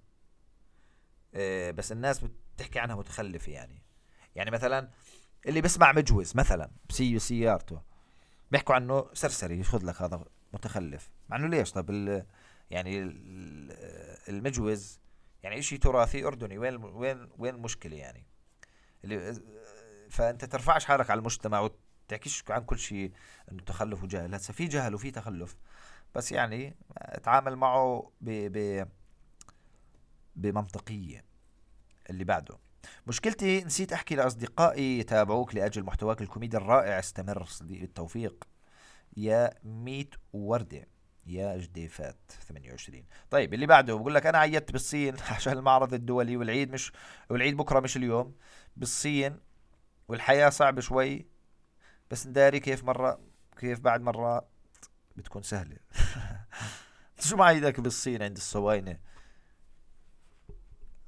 آه، 1.35 1.71
بس 1.71 1.93
الناس 1.93 2.25
بتحكي 2.57 2.79
عنها 2.79 2.97
متخلفة 2.97 3.53
يعني. 3.53 3.83
يعني 4.35 4.51
مثلا 4.51 4.91
اللي 5.47 5.61
بسمع 5.61 5.93
مجوز 5.93 6.37
مثلا 6.37 6.71
بسي 6.89 7.19
سيارته 7.19 7.83
بيحكوا 8.51 8.75
عنه 8.75 9.07
سرسري 9.13 9.59
ياخذ 9.59 9.85
لك 9.87 10.03
هذا 10.03 10.25
متخلف. 10.53 11.11
مع 11.29 11.37
إنه 11.37 11.49
ليش؟ 11.49 11.73
طب 11.73 11.91
يعني 12.71 13.01
المجوز 14.29 15.01
يعني 15.43 15.59
إشي 15.59 15.79
تراثي 15.79 16.27
أردني 16.27 16.59
وين 16.59 16.85
وين 16.85 17.29
وين 17.39 17.55
المشكلة 17.55 17.97
يعني؟ 17.97 18.27
اللي 19.05 19.41
فأنت 20.11 20.45
ترفعش 20.45 20.85
حالك 20.85 21.11
على 21.11 21.19
المجتمع 21.19 21.61
وتحكيش 21.61 22.45
عن 22.51 22.65
كل 22.65 22.79
شيء 22.79 23.13
إنه 23.53 23.63
تخلف 23.63 24.03
وجهل 24.05 24.35
هسه 24.35 24.53
في 24.53 24.67
جهل 24.67 24.95
وفي 24.95 25.11
تخلف. 25.11 25.57
بس 26.15 26.33
يعني 26.33 26.77
أتعامل 26.99 27.57
معه 27.57 28.11
ب 28.21 28.31
ب 28.31 28.89
بمنطقية 30.37 31.25
اللي 32.11 32.25
بعده. 32.25 32.59
مشكلتي 33.07 33.65
نسيت 33.65 33.93
أحكي 33.93 34.15
لأصدقائي 34.15 34.99
يتابعوك 34.99 35.55
لأجل 35.55 35.83
محتواك 35.83 36.23
الكوميدي 36.23 36.57
الرائع. 36.57 36.99
استمر 36.99 37.45
صديقي 37.45 37.85
التوفيق 37.85 38.45
يا 39.17 39.51
ميت 39.65 40.15
وردة. 40.33 40.87
يا 41.27 41.57
جديفات 41.57 42.17
28 42.49 43.05
طيب 43.31 43.55
اللي 43.55 43.67
بعده 43.67 43.95
بقول 43.95 44.15
لك 44.15 44.27
أنا 44.27 44.39
عيدت 44.39 44.73
بالصين 44.73 45.17
عشان 45.37 45.53
المعرض 45.53 45.95
الدولي 45.95 46.37
والعيد 46.37 46.73
مش 46.73 46.93
والعيد 47.31 47.57
بكرة 47.57 47.81
مش 47.81 47.97
اليوم. 47.97 48.35
بالصين 48.77 49.41
والحياة 50.09 50.49
صعبة 50.49 50.81
شوي 50.81 51.27
بس 52.11 52.27
نداري 52.27 52.61
كيف 52.61 52.85
مرة 52.85 53.21
كيف 53.57 53.81
بعد 53.81 54.01
مرة 54.01 54.49
بتكون 55.17 55.43
سهلة. 55.43 55.77
شو 57.21 57.37
معيدك 57.37 57.81
بالصين 57.81 58.23
عند 58.23 58.37
الصواينة 58.37 58.99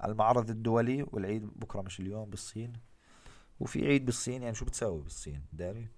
المعرض 0.05 0.51
الدولي 0.51 1.07
والعيد 1.13 1.43
بكرة 1.59 1.83
مش 1.83 2.01
اليوم 2.01 2.31
بالصين. 2.31 2.73
وفي 3.61 3.87
عيد 3.87 4.05
بالصين 4.05 4.43
يعني 4.43 4.55
شو 4.55 4.65
بتساوي 4.65 5.03
بالصين 5.03 5.47
داري؟ 5.53 5.89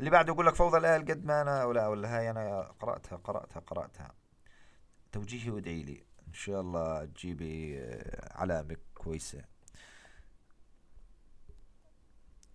اللي 0.00 0.10
بعده 0.10 0.32
يقول 0.32 0.46
لك 0.46 0.54
فوضى 0.54 0.78
الآل 0.78 1.04
قد 1.04 1.24
ما 1.24 1.42
أنا 1.42 1.64
ولا 1.64 1.86
ولا 1.88 2.18
هاي 2.18 2.30
أنا 2.30 2.62
قرأتها 2.80 3.16
قرأتها 3.16 3.60
قرأتها. 3.60 4.14
توجيهي 5.12 5.50
وادعي 5.50 5.82
لي. 5.82 6.04
إن 6.28 6.34
شاء 6.34 6.60
الله 6.60 7.04
تجيبي 7.04 7.78
آه، 7.80 8.38
علامة 8.38 8.76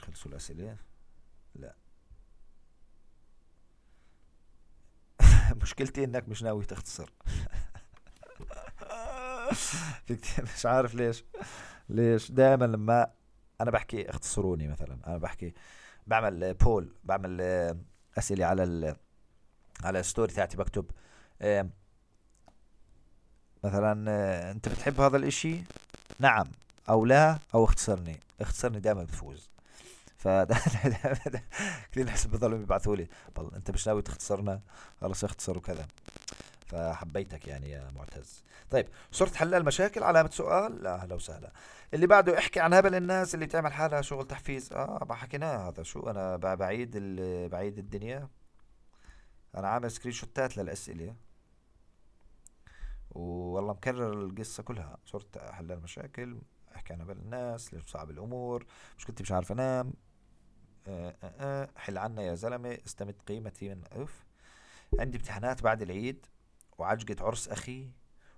خلصوا 0.05 0.31
الأسئلة 0.31 0.77
لا. 1.55 1.75
مشكلتي 5.61 6.03
إنك 6.03 6.29
مش 6.29 6.43
ناوي 6.43 6.65
تختصر. 6.65 7.09
مش 10.55 10.65
عارف 10.65 10.95
ليش. 10.95 11.25
ليش؟ 11.89 12.31
دائما 12.31 12.65
لما 12.65 13.11
أنا 13.61 13.71
بحكي 13.71 14.09
اختصروني 14.09 14.67
مثلا. 14.67 14.97
أنا 15.07 15.17
بحكي 15.17 15.53
بعمل 16.07 16.53
بول 16.53 16.95
بعمل 17.03 17.41
أسئلة 18.17 18.45
على 18.45 18.95
على 19.83 19.99
الستوري 19.99 20.33
تاعتي 20.33 20.57
بكتب. 20.57 20.91
مثلا 23.63 24.51
أنت 24.51 24.69
بتحب 24.69 25.01
هذا 25.01 25.17
الإشي؟ 25.17 25.61
نعم. 26.19 26.51
أو 26.89 27.05
لا 27.05 27.39
أو 27.53 27.63
اختصرني. 27.65 28.19
اختصرني 28.41 28.79
دائما 28.79 29.03
بفوز. 29.03 29.54
ف 30.25 30.27
كل 31.93 32.01
الناس 32.01 32.27
بضلوا 32.27 32.59
يبعثوا 32.59 32.95
لي. 32.95 33.07
انت 33.55 33.71
مش 33.71 33.87
ناوي 33.87 34.01
تختصرنا؟ 34.01 34.61
خلص 35.01 35.23
اختصر 35.23 35.57
وكذا 35.57 35.87
فحبيتك 36.65 37.47
يعني 37.47 37.69
يا 37.69 37.91
معتز. 37.91 38.43
طيب 38.69 38.87
صرت 39.11 39.35
حلال 39.35 39.65
مشاكل 39.65 40.03
علامة 40.03 40.29
سؤال. 40.29 40.83
لا 40.83 40.95
أهلا 40.95 41.15
وسهلا. 41.15 41.51
اللي 41.93 42.07
بعده 42.07 42.37
احكي 42.37 42.59
عن 42.59 42.73
هبل 42.73 42.95
الناس 42.95 43.35
اللي 43.35 43.45
بتعمل 43.45 43.73
حالها 43.73 44.01
شغل 44.01 44.27
تحفيز. 44.27 44.73
آه 44.73 45.05
ما 45.09 45.15
حكيناه 45.15 45.69
هذا. 45.69 45.83
شو 45.83 46.09
أنا 46.09 46.35
بعيد 46.55 46.97
بعيد 47.51 47.77
الدنيا. 47.77 48.29
أنا 49.55 49.67
عامل 49.67 49.91
screenشوتات 49.91 50.57
للأسئلة. 50.57 51.15
والله 53.11 53.73
مكرر 53.73 54.13
القصة 54.13 54.63
كلها. 54.63 54.97
صرت 55.05 55.37
حلال 55.37 55.79
مشاكل 55.79 56.41
احكي 56.75 56.93
عن 56.93 57.01
هبل 57.01 57.17
الناس 57.17 57.73
ليش 57.73 57.83
صعب 57.85 58.09
الأمور 58.09 58.65
مش 58.97 59.05
كنت 59.05 59.21
مش 59.21 59.31
عارف 59.31 59.51
أنام. 59.51 59.93
حل 61.75 61.97
عنا 61.97 62.21
يا 62.21 62.35
زلمة 62.35 62.77
استمد 62.85 63.15
قيمتي 63.27 63.69
من 63.69 63.83
اف 63.91 64.25
عندي 64.99 65.17
امتحانات 65.17 65.61
بعد 65.61 65.81
العيد 65.81 66.25
وعجقة 66.77 67.25
عرس 67.25 67.47
أخي 67.49 67.91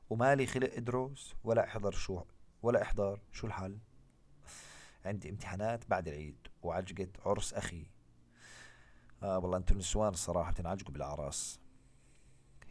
ومالي 0.10 0.48
خلق 0.48 0.74
أدرس 0.74 1.36
ولا 1.44 1.64
أحضر 1.64 1.92
شو 1.92 2.24
ولا 2.62 2.82
إحضار 2.82 3.22
شو 3.32 3.48
الحل. 3.48 3.78
عندي 5.06 5.30
امتحانات 5.30 5.90
بعد 5.90 6.08
العيد 6.08 6.48
وعجقة 6.62 7.08
عرس 7.26 7.54
أخي. 7.54 7.86
آه 9.24 9.40
والله 9.40 9.58
أنتم 9.58 9.74
النسوان 9.74 10.14
الصراحة 10.14 10.52
بتنعجقوا 10.52 10.94
بالأعراس. 10.94 11.60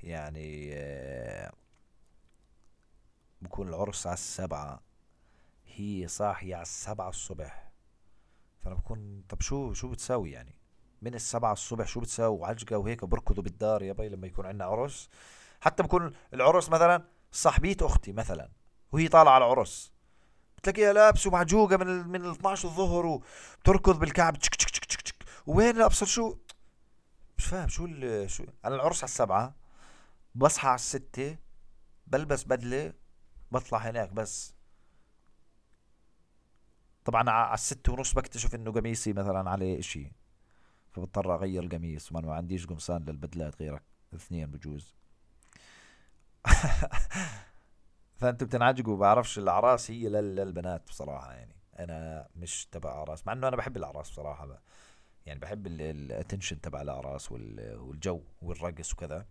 يعني 0.02 0.70
آه 0.74 1.52
بكون 3.42 3.68
العرس 3.68 4.06
على 4.06 4.14
السبعة. 4.14 4.82
هي 5.66 6.08
صاحية 6.08 6.54
على 6.54 6.62
السبعة 6.62 7.08
الصبح. 7.08 7.72
فأنا 8.66 8.74
بكون 8.76 9.22
طب 9.28 9.40
شو 9.40 9.72
شو 9.72 9.88
بتساوي 9.88 10.30
يعني؟ 10.30 10.54
من 11.02 11.14
السبعة 11.14 11.52
الصبح 11.52 11.86
شو 11.86 12.00
بتساوي؟ 12.00 12.38
وعجقة 12.38 12.76
وهيك 12.76 13.04
بركضوا 13.04 13.42
بالدار 13.42 13.82
يا 13.82 13.92
بي 13.92 14.08
لما 14.08 14.26
يكون 14.26 14.46
عندنا 14.46 14.64
عرس. 14.64 15.08
حتى 15.60 15.82
بكون 15.82 16.12
العرس 16.34 16.68
مثلا 16.68 17.04
صاحبيت 17.32 17.82
أختي 17.82 18.12
مثلا 18.12 18.50
وهي 18.92 19.08
طالعة 19.08 19.32
على 19.32 19.44
العرس. 19.44 19.92
بتلاقيها 20.58 20.92
لابسة 20.92 21.30
معجوقه 21.30 21.76
من 21.76 21.88
ال 21.88 22.08
من 22.08 22.24
ال 22.24 22.30
12 22.30 22.68
الظهر 22.68 23.06
وبتركض 23.06 23.98
بالكعب 23.98 24.38
تشك 24.38 24.54
تشك 24.54 24.84
تشك 24.84 25.02
تشك 25.02 25.24
وين 25.46 25.80
ابصر 25.80 26.06
شو؟ 26.06 26.36
مش 27.38 27.46
فاهم 27.46 27.68
شو 27.68 27.86
شو 28.26 28.44
أنا 28.64 28.74
العرس 28.74 28.98
على 28.98 29.04
السبعة 29.08 29.54
بصحى 30.34 30.68
على 30.68 30.74
الستة 30.74 31.36
بلبس 32.06 32.44
بدلة 32.44 32.92
بطلع 33.52 33.78
هناك 33.78 34.12
بس. 34.12 34.55
طبعا 37.06 37.30
على 37.30 37.54
الستة 37.54 37.92
ونص 37.92 38.14
بكتشف 38.14 38.54
إنه 38.54 38.72
قميصي 38.72 39.12
مثلا 39.12 39.50
عليه 39.50 39.78
إشي 39.78 40.12
فبضطر 40.92 41.34
أغير 41.34 41.62
القميص. 41.62 42.12
ما 42.12 42.34
عنديش 42.34 42.66
قمصان 42.66 43.04
للبدلات 43.04 43.62
غيرك 43.62 43.82
اثنين 44.14 44.50
بجوز. 44.50 44.94
فانتوا 48.18 48.46
بتنعجقوا 48.46 48.96
بعرفش 48.96 49.38
الأعراس 49.38 49.90
هي 49.90 50.08
للبنات 50.08 50.88
بصراحة 50.88 51.32
يعني. 51.32 51.56
أنا 51.78 52.28
مش 52.36 52.66
تبع 52.66 52.90
أعراس 52.90 53.26
مع 53.26 53.32
إنه 53.32 53.48
أنا 53.48 53.56
بحب 53.56 53.76
الأعراس 53.76 54.10
بصراحة 54.10 54.46
بقى. 54.46 54.62
يعني 55.26 55.40
بحب 55.40 55.66
الاتنشن 55.66 56.60
تبع 56.60 56.82
الأعراس 56.82 57.32
والجو 57.32 58.22
والرقص 58.42 58.92
وكذا. 58.92 59.26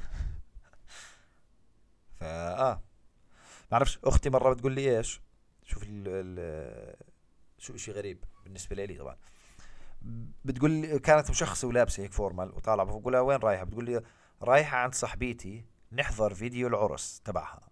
فا 2.20 2.60
آه 2.60 2.82
بعرفش 3.70 3.98
أختي 4.04 4.30
مرة 4.30 4.54
بتقول 4.54 4.72
لي 4.72 4.98
إيش؟ 4.98 5.20
شوف 5.70 5.84
شو 7.58 7.76
شيء 7.76 7.94
غريب 7.94 8.24
بالنسبة 8.44 8.76
لي 8.76 8.94
طبعا. 8.94 9.16
بتقول 10.44 10.70
لي 10.70 10.98
كانت 10.98 11.30
مشخصه 11.30 11.68
ولابسه 11.68 12.02
هيك 12.02 12.12
formal 12.12 12.54
وطالعة 12.54 12.86
بقول 12.86 13.12
لها 13.12 13.20
وين 13.20 13.38
رايحة؟ 13.38 13.64
بتقول 13.64 13.84
لي 13.84 14.02
رايحة 14.42 14.76
عند 14.76 14.94
صاحبيتي 14.94 15.64
نحضر 15.92 16.34
فيديو 16.34 16.68
العرس 16.68 17.20
تبعها. 17.24 17.68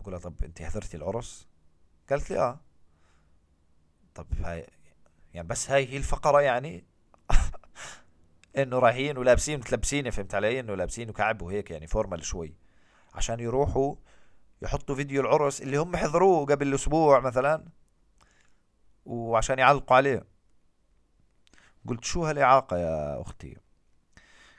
بقول 0.00 0.12
لها 0.12 0.20
طب 0.20 0.44
أنت 0.44 0.62
حضرتي 0.62 0.96
العرس؟ 0.96 1.48
قالت 2.10 2.30
لي 2.30 2.38
آه. 2.38 2.60
طب 4.14 4.26
هاي 4.40 4.66
يعني 5.34 5.48
بس 5.48 5.70
هاي 5.70 5.88
هي 5.88 5.96
الفقرة 5.96 6.40
يعني. 6.40 6.84
إنه 8.58 8.78
رايحين 8.78 9.18
ولابسين 9.18 9.58
متلبسين 9.58 10.10
فهمت 10.10 10.34
علي؟ 10.34 10.60
إنه 10.60 10.74
لابسين 10.74 11.10
وكعب 11.10 11.42
وهيك 11.42 11.70
يعني 11.70 11.86
formal 11.86 12.24
شوي. 12.24 12.54
عشان 13.14 13.40
يروحوا 13.40 13.96
يحطوا 14.62 14.94
فيديو 14.94 15.20
العرس 15.20 15.62
اللي 15.62 15.76
هم 15.76 15.96
حضروه 15.96 16.46
قبل 16.46 16.74
أسبوع 16.74 17.20
مثلا 17.20 17.64
وعشان 19.06 19.58
يعلقوا 19.58 19.96
عليه. 19.96 20.24
قلت 21.88 22.04
شو 22.04 22.24
هالإعاقة 22.24 22.76
يا 22.78 23.20
أختي؟ 23.20 23.56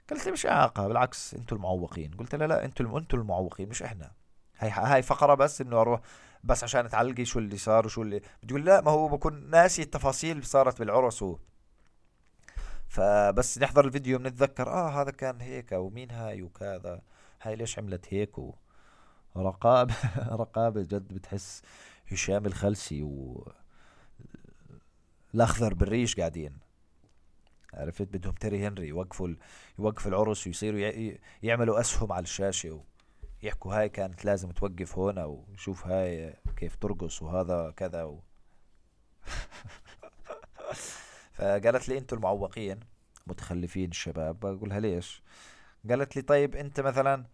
قالت 0.10 0.26
لي 0.26 0.32
مش 0.32 0.46
إعاقة 0.46 0.88
بالعكس 0.88 1.34
أنتوا 1.34 1.58
المعوقين. 1.58 2.12
قلت 2.14 2.36
لها 2.36 2.48
لا 2.48 2.66
أنتوا 2.66 3.00
أنتوا 3.00 3.20
المعوقين 3.20 3.70
مش 3.70 3.84
إحنا. 3.84 4.12
هاي 4.58 4.70
هاي 4.70 5.02
فقرة 5.02 5.34
بس 5.34 5.62
إنه 5.62 5.82
أروح 5.82 6.02
بس 6.44 6.64
عشان 6.64 6.90
تعلقي 6.90 7.26
شو 7.26 7.40
اللي 7.40 7.58
صار 7.58 7.86
وشو 7.86 8.02
اللي 8.02 8.22
بتقول 8.44 8.66
لا 8.66 8.82
ما 8.82 8.92
هو 8.92 9.08
بكون 9.08 9.50
ناسي 9.50 9.82
التفاصيل 9.82 10.32
اللي 10.32 10.46
صارت 10.46 10.80
بالعرس 10.80 11.22
و 11.22 11.38
فبس 12.88 13.58
نحضر 13.58 13.86
الفيديو 13.86 14.18
بنتذكر 14.18 14.70
آه 14.70 15.02
هذا 15.02 15.12
كان 15.12 15.42
هيك 15.42 15.72
ومين 15.72 16.12
هاي 16.12 16.42
وكذا. 16.42 17.02
هاي 17.42 17.56
ليش 17.56 17.80
عملت 17.80 18.14
هيك 18.14 18.38
و 18.38 18.56
رقابة 19.38 19.96
رقابة 20.42 20.82
جد 20.82 21.14
بتحس 21.14 21.62
هشام 22.12 22.46
الخلسي 22.46 23.04
و 23.04 23.48
الأخضر 25.34 25.74
بالريش 25.74 26.16
قاعدين. 26.16 26.58
عرفت؟ 27.74 28.02
بدهم 28.02 28.34
تيري 28.34 28.68
هنري 28.68 28.88
يوقفوا 28.88 29.36
يوقفوا 29.80 30.12
العرس 30.12 30.48
ويصيروا 30.48 31.14
يعملوا 31.44 31.80
أسهم 31.80 32.12
على 32.12 32.24
الشاشة 32.24 32.84
ويحكوا 33.44 33.76
هاي 33.76 33.90
كانت 33.90 34.26
لازم 34.26 34.52
توقف 34.52 34.98
هنا 35.00 35.26
وشوف 35.26 35.88
هاي 35.88 36.36
كيف 36.58 36.76
ترقص 36.76 37.22
وهذا 37.22 37.74
كذا 37.78 38.04
و... 38.04 38.20
فقالت 41.34 41.90
لي 41.90 41.98
أنتوا 41.98 42.18
المعوقين 42.18 42.80
متخلفين 43.28 43.90
الشباب. 43.90 44.40
بقولها 44.40 44.80
ليش؟ 44.80 45.22
قالت 45.90 46.16
لي 46.16 46.22
طيب 46.22 46.56
انت 46.56 46.80
مثلا 46.80 47.26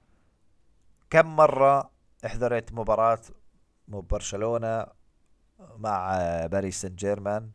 كم 1.10 1.36
مرة 1.36 1.92
احضرت 2.26 2.74
مباراة 2.74 3.22
برشلونة 3.88 4.88
مع 5.60 6.18
باريس 6.46 6.82
سان 6.82 6.96
جيرمان 6.96 7.52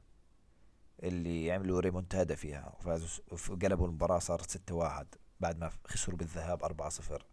اللي 1.02 1.52
عملوا 1.52 1.80
ريمونتادا 1.80 2.34
فيها 2.34 2.72
وفازوا 2.78 3.56
قلبوا 3.62 3.86
المباراة 3.86 4.18
صارت 4.18 4.50
ستة 4.50 4.74
واحد 4.74 5.06
بعد 5.40 5.58
ما 5.58 5.70
خسروا 5.86 6.18
بالذهاب 6.18 6.64
أربعة 6.64 6.88
صفر. 6.88 7.26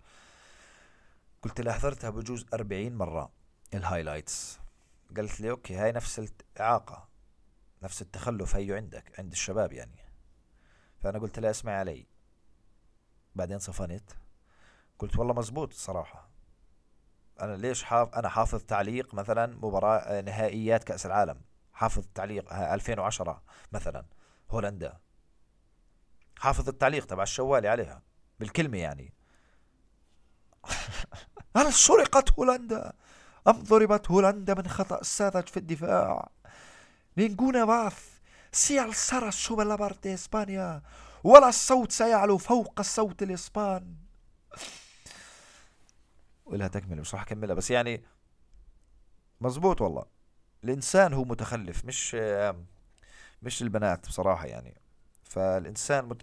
قلت 1.41 1.61
لها 1.61 1.73
حضرتها 1.73 2.09
بجوز 2.09 2.45
أربعين 2.53 2.95
مرة 2.95 3.31
ال 3.73 3.80
highlights. 3.80 4.59
قالت 5.17 5.41
لي 5.41 5.49
okay 5.49 5.75
هاي 5.75 5.91
نفس 5.91 6.19
الإعاقة 6.19 7.09
نفس 7.83 8.01
التخلف 8.01 8.55
هيو 8.55 8.75
عندك 8.75 9.19
عند 9.19 9.31
الشباب 9.31 9.73
يعني. 9.73 9.99
فأنا 11.01 11.19
قلت 11.19 11.39
لها 11.39 11.49
اسمعي 11.49 11.75
علي. 11.75 12.05
بعدين 13.35 13.59
صفنت. 13.59 14.11
قلت 14.99 15.19
والله 15.19 15.33
مزبوط 15.33 15.73
صراحة 15.73 16.29
أنا 17.41 17.55
ليش 17.55 17.83
حاف 17.83 18.15
أنا 18.15 18.29
حافظ 18.29 18.63
تعليق 18.63 19.13
مثلا 19.13 19.45
مباراة 19.45 20.21
نهائيات 20.21 20.83
كأس 20.83 21.05
العالم. 21.05 21.41
حافظ 21.73 22.03
تعليق 22.15 22.53
2010 22.53 23.41
مثلا 23.71 24.05
هولندا. 24.51 24.99
حافظ 26.37 26.69
التعليق 26.69 27.05
تبع 27.05 27.23
الشوالي 27.23 27.67
عليها. 27.67 28.01
بالكلمة 28.39 28.77
يعني. 28.77 29.13
هل 31.57 31.73
سرقت 31.73 32.31
هولندا؟ 32.31 32.93
أم 33.47 33.63
ضربت 33.63 34.11
هولندا 34.11 34.53
من 34.53 34.67
خطأ 34.67 35.03
ساذج 35.03 35.47
في 35.47 35.57
الدفاع؟ 35.57 36.29
نينجونا 37.17 37.65
باث. 37.65 38.19
سي 38.51 38.91
alzará 38.91 39.23
السوبر 39.23 39.63
لابارتي 39.63 40.13
إسبانيا. 40.13 40.81
ولا 41.23 41.49
الصوت 41.49 41.91
سيعلو 41.91 42.37
فوق 42.37 42.79
الصوت 42.79 43.23
الإسبان. 43.23 43.95
ولها 46.49 46.67
تكملة 46.67 47.01
مش 47.01 47.13
راح 47.13 47.21
أكملها 47.21 47.55
بس 47.55 47.71
يعني 47.71 48.03
مزبوط 49.41 49.81
والله. 49.81 50.05
الإنسان 50.63 51.13
هو 51.13 51.23
متخلف 51.23 51.85
مش 51.85 52.15
مش 53.41 53.61
البنات 53.61 54.07
بصراحة 54.07 54.45
يعني. 54.45 54.81
فالإنسان 55.23 56.05
مت... 56.05 56.21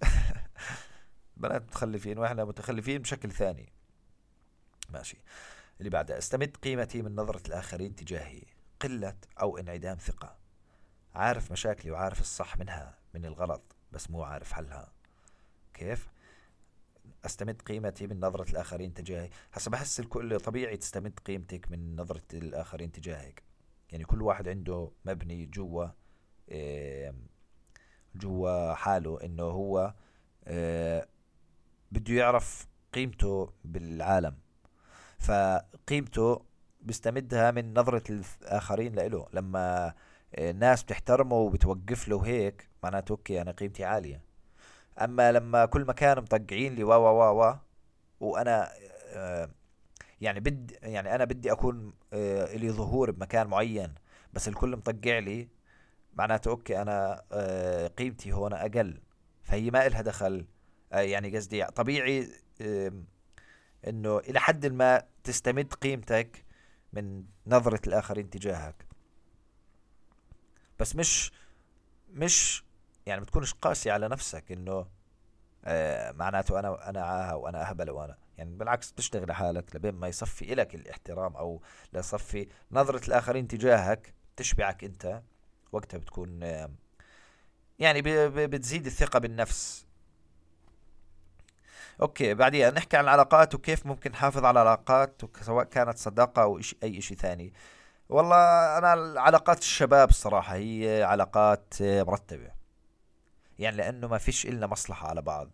بنات 1.37 1.63
متخلفين 1.63 2.19
وإحنا 2.19 2.45
متخلفين 2.45 3.03
بشكل 3.03 3.33
ثاني. 3.33 3.73
ماشي. 4.91 5.19
اللي 5.79 5.91
بعدها 5.91 6.19
استمد 6.19 6.57
قيمتي 6.57 7.03
من 7.03 7.17
نظرة 7.17 7.43
الآخرين 7.49 7.97
تجاهي. 7.97 8.43
قلة 8.81 9.17
أو 9.41 9.59
انعدام 9.59 9.97
ثقة. 9.99 10.37
عارف 11.15 11.53
مشاكلي 11.53 11.91
وعارف 11.91 12.21
الصح 12.21 12.57
منها 12.57 12.99
من 13.15 13.25
الغلط 13.25 13.63
بس 13.93 14.11
مو 14.11 14.23
عارف 14.23 14.53
حلها. 14.53 14.93
كيف؟ 15.75 16.09
أستمد 17.27 17.63
قيمتي 17.63 18.07
من 18.07 18.21
نظرة 18.21 18.51
الآخرين 18.51 18.95
تجاهي؟ 18.95 19.31
هسا 19.53 19.71
بحس 19.71 20.01
الكل 20.01 20.41
طبيعي 20.41 20.77
تستمد 20.77 21.19
قيمتك 21.19 21.71
من 21.71 21.97
نظرة 21.97 22.23
الآخرين 22.35 22.93
تجاهك. 22.93 23.43
يعني 23.93 24.05
كل 24.05 24.23
واحد 24.23 24.49
عنده 24.49 24.91
مبني 25.05 25.47
جوا 25.47 25.87
جوا 28.15 28.75
حاله 28.75 29.19
إنه 29.25 29.43
هو 29.43 29.95
آه، 30.45 31.09
بده 31.93 32.15
يعرف 32.15 32.67
قيمته 32.93 33.53
بالعالم. 33.65 34.37
فقيمته 35.19 36.43
بيستمدها 36.81 37.51
من 37.51 37.75
نظرة 37.75 38.03
الآخرين 38.11 38.95
له 38.95 39.27
لما 39.33 39.95
الناس 40.35 40.83
بتحترمه 40.83 41.37
وبتوقف 41.37 42.09
له 42.09 42.27
هيك 42.27 42.69
معناته 42.83 43.13
أوكي 43.13 43.43
أنا 43.43 43.51
قيمتي 43.51 43.85
عالية. 43.85 44.26
أما 45.01 45.33
لما 45.33 45.67
كل 45.67 45.85
مكان 45.85 46.19
مطقعين 46.19 46.75
لي 46.75 46.85
وا 46.85 46.97
وا 46.97 47.11
وا 47.11 47.31
وا 47.31 47.55
وأنا 48.21 48.73
آه، 49.15 49.51
يعني 50.21 50.41
بدي 50.41 50.75
يعني 50.83 51.15
أنا 51.15 51.25
بدي 51.25 51.53
أكون 51.53 51.93
آه، 52.13 52.57
لي 52.57 52.71
ظهور 52.71 53.11
بمكان 53.11 53.47
معين 53.47 53.95
بس 54.33 54.49
الكل 54.49 54.77
مطقع 54.77 55.19
لي 55.19 55.49
معناته 56.15 56.49
أوكي 56.51 56.83
أنا 56.83 57.23
آه، 57.33 57.87
قيمتي 57.87 58.33
هون 58.33 58.53
أقل 58.53 59.01
فهي 59.43 59.71
ما 59.71 59.87
إلها 59.87 60.03
دخل 60.03 60.47
يعني 60.93 61.37
قصدي 61.37 61.65
طبيعي 61.65 62.29
إنه 63.89 64.19
إلى 64.19 64.41
حد 64.41 64.67
ما 64.67 65.03
تستمد 65.25 65.75
قيمتك 65.75 66.45
من 66.93 67.25
نظرة 67.47 67.81
الآخرين 67.87 68.31
تجاهك. 68.31 68.87
بس 70.81 70.97
مش 70.97 71.33
مش 72.13 72.65
يعني 73.07 73.21
ما 73.21 73.27
تكونش 73.27 73.55
قاسي 73.55 73.91
على 73.91 74.09
نفسك 74.09 74.53
إنه 74.53 74.87
آه 75.65 76.13
معناته 76.13 76.59
أنا 76.59 76.89
أنا 76.91 77.03
عاهة 77.05 77.37
وأنا 77.37 77.71
أهبل 77.71 77.91
وأنا 77.91 78.17
يعني 78.39 78.57
بالعكس 78.57 78.93
تشتغل 78.93 79.33
حالك 79.33 79.77
لبين 79.77 79.95
ما 79.95 80.09
يصفي 80.09 80.55
لك 80.55 80.75
الاحترام 80.75 81.37
أو 81.37 81.63
لصفي 81.93 82.49
نظرة 82.73 83.07
الآخرين 83.09 83.49
تجاهك 83.49 84.15
تشبعك 84.37 84.85
أنت 84.85 85.23
وقتها 85.73 85.99
بتكون 85.99 86.43
آه 86.43 86.71
يعني 87.79 88.03
بتزيد 88.47 88.87
الثقة 88.87 89.19
بالنفس. 89.19 89.87
أوكي 92.03 92.35
بعدين 92.35 92.75
نحكي 92.75 92.97
عن 92.97 93.05
العلاقات 93.05 93.55
وكيف 93.55 93.87
ممكن 93.87 94.11
نحافظ 94.11 94.45
على 94.45 94.63
العلاقات 94.63 95.23
سواء 95.43 95.65
كانت 95.65 95.99
صداقة 95.99 96.43
أو 96.43 96.59
إشي 96.59 96.77
أي 96.83 97.01
شيء 97.01 97.17
ثاني. 97.17 97.53
والله 98.09 98.37
أنا 98.79 99.21
علاقات 99.21 99.59
الشباب 99.59 100.11
الصراحه 100.11 100.55
هي 100.55 101.03
علاقات 101.03 101.75
مرتبة. 101.81 102.56
يعني 103.59 103.77
لأنه 103.77 104.09
ما 104.09 104.19
فيش 104.19 104.47
إلنا 104.47 104.67
مصلحة 104.67 105.09
على 105.09 105.23
بعض. 105.23 105.51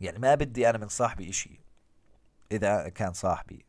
يعني 0.00 0.18
ما 0.18 0.34
بدي 0.34 0.70
أنا 0.70 0.78
من 0.78 0.88
صاحبي 0.88 1.30
إشي 1.30 1.60
إذا 2.52 2.88
كان 2.88 3.12
صاحبي. 3.12 3.64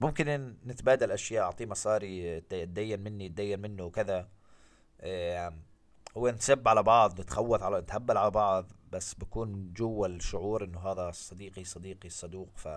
ممكن 0.00 0.56
نتبادل 0.66 1.10
أشياء 1.10 1.44
أعطيه 1.44 1.66
مصاري 1.66 2.24
يتدين 2.26 3.00
مني 3.00 3.26
يتدين 3.26 3.60
منه 3.60 3.84
وكذا. 3.84 4.28
ونسب 6.14 6.68
على 6.68 6.82
بعض 6.82 7.20
نتخوت 7.20 7.62
على 7.62 7.80
نتهبل 7.80 8.16
على 8.16 8.30
بعض 8.30 8.72
بس 8.92 9.14
بكون 9.14 9.72
جوا 9.72 10.06
الشعور 10.06 10.64
إنه 10.64 10.80
هذا 10.80 11.10
صديقي 11.10 11.64
صديقي 11.64 12.06
الصدوق 12.06 12.50
ف 12.56 12.68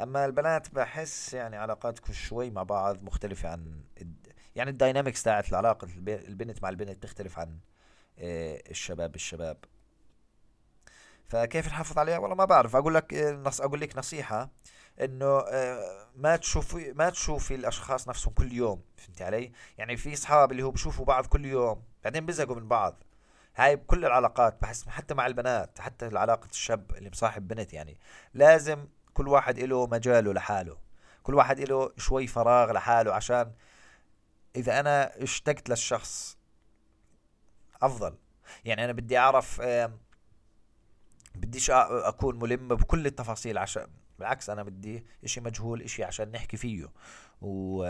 أما 0.00 0.24
البنات 0.24 0.74
بحس 0.74 1.34
يعني 1.34 1.56
علاقاتكم 1.56 2.12
شوي 2.12 2.50
مع 2.50 2.62
بعض 2.62 3.02
مختلفة 3.02 3.48
عن 3.48 3.82
يعني 4.58 4.70
الداينامكس 4.70 5.22
تاعت 5.22 5.48
العلاقة 5.48 5.88
البنت 6.08 6.62
مع 6.62 6.68
البنت 6.68 7.02
تختلف 7.02 7.38
عن 7.38 7.58
آه، 8.18 8.62
الشباب 8.70 9.12
بالشباب. 9.12 9.56
فكيف 11.28 11.66
نحافظ 11.66 11.98
عليها؟ 11.98 12.18
والله 12.18 12.36
ما 12.36 12.44
بعرف. 12.44 12.76
أقول 12.76 12.94
لك 12.94 13.14
آه، 13.14 13.32
نص 13.32 13.60
أقول 13.60 13.80
لك 13.80 13.98
نصيحة 13.98 14.50
إنه 15.00 15.38
آه، 15.38 16.06
ما 16.16 16.36
تشوفي 16.36 16.92
ما 16.92 17.10
تشوفي 17.10 17.54
الأشخاص 17.54 18.08
نفسهم 18.08 18.34
كل 18.34 18.52
يوم 18.52 18.82
فهمتي 18.96 19.24
علي؟ 19.24 19.52
يعني 19.78 19.96
في 19.96 20.12
أصحاب 20.14 20.52
اللي 20.52 20.62
هو 20.62 20.70
بشوفوا 20.70 21.04
بعض 21.04 21.26
كل 21.26 21.44
يوم 21.44 21.82
بعدين 22.04 22.26
بيزهقوا 22.26 22.56
من 22.56 22.68
بعض. 22.68 23.02
هاي 23.56 23.76
بكل 23.76 24.04
العلاقات 24.04 24.62
بحس 24.62 24.88
حتى 24.88 25.14
مع 25.14 25.26
البنات 25.26 25.80
حتى 25.80 26.06
علاقة 26.18 26.48
الشاب 26.50 26.90
اللي 26.96 27.10
مصاحب 27.10 27.48
بنت 27.48 27.72
يعني 27.72 27.98
لازم 28.34 28.88
كل 29.14 29.28
واحد 29.28 29.58
له 29.58 29.86
مجاله 29.86 30.32
لحاله. 30.32 30.76
كل 31.22 31.34
واحد 31.34 31.60
له 31.60 31.92
شوي 31.96 32.26
فراغ 32.26 32.72
لحاله 32.72 33.14
عشان 33.14 33.52
إذا 34.58 34.80
أنا 34.80 35.22
اشتقت 35.22 35.68
للشخص 35.68 36.36
أفضل. 37.82 38.14
يعني 38.64 38.84
أنا 38.84 38.92
بدي 38.92 39.18
أعرف 39.18 39.62
بديش 41.34 41.70
أكون 41.70 42.38
ملم 42.38 42.68
بكل 42.68 43.06
التفاصيل 43.06 43.58
عشان 43.58 43.86
بالعكس 44.18 44.50
أنا 44.50 44.62
بدي 44.62 45.06
إشي 45.24 45.40
مجهول 45.40 45.82
إشي 45.82 46.04
عشان 46.04 46.32
نحكي 46.32 46.56
فيه. 46.56 46.88
و 47.42 47.86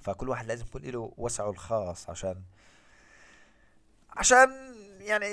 فكل 0.00 0.28
واحد 0.28 0.46
لازم 0.46 0.64
يكون 0.66 0.82
له 0.82 1.12
وسعه 1.16 1.50
الخاص 1.50 2.10
عشان 2.10 2.42
عشان 4.10 4.74
يعني 5.00 5.26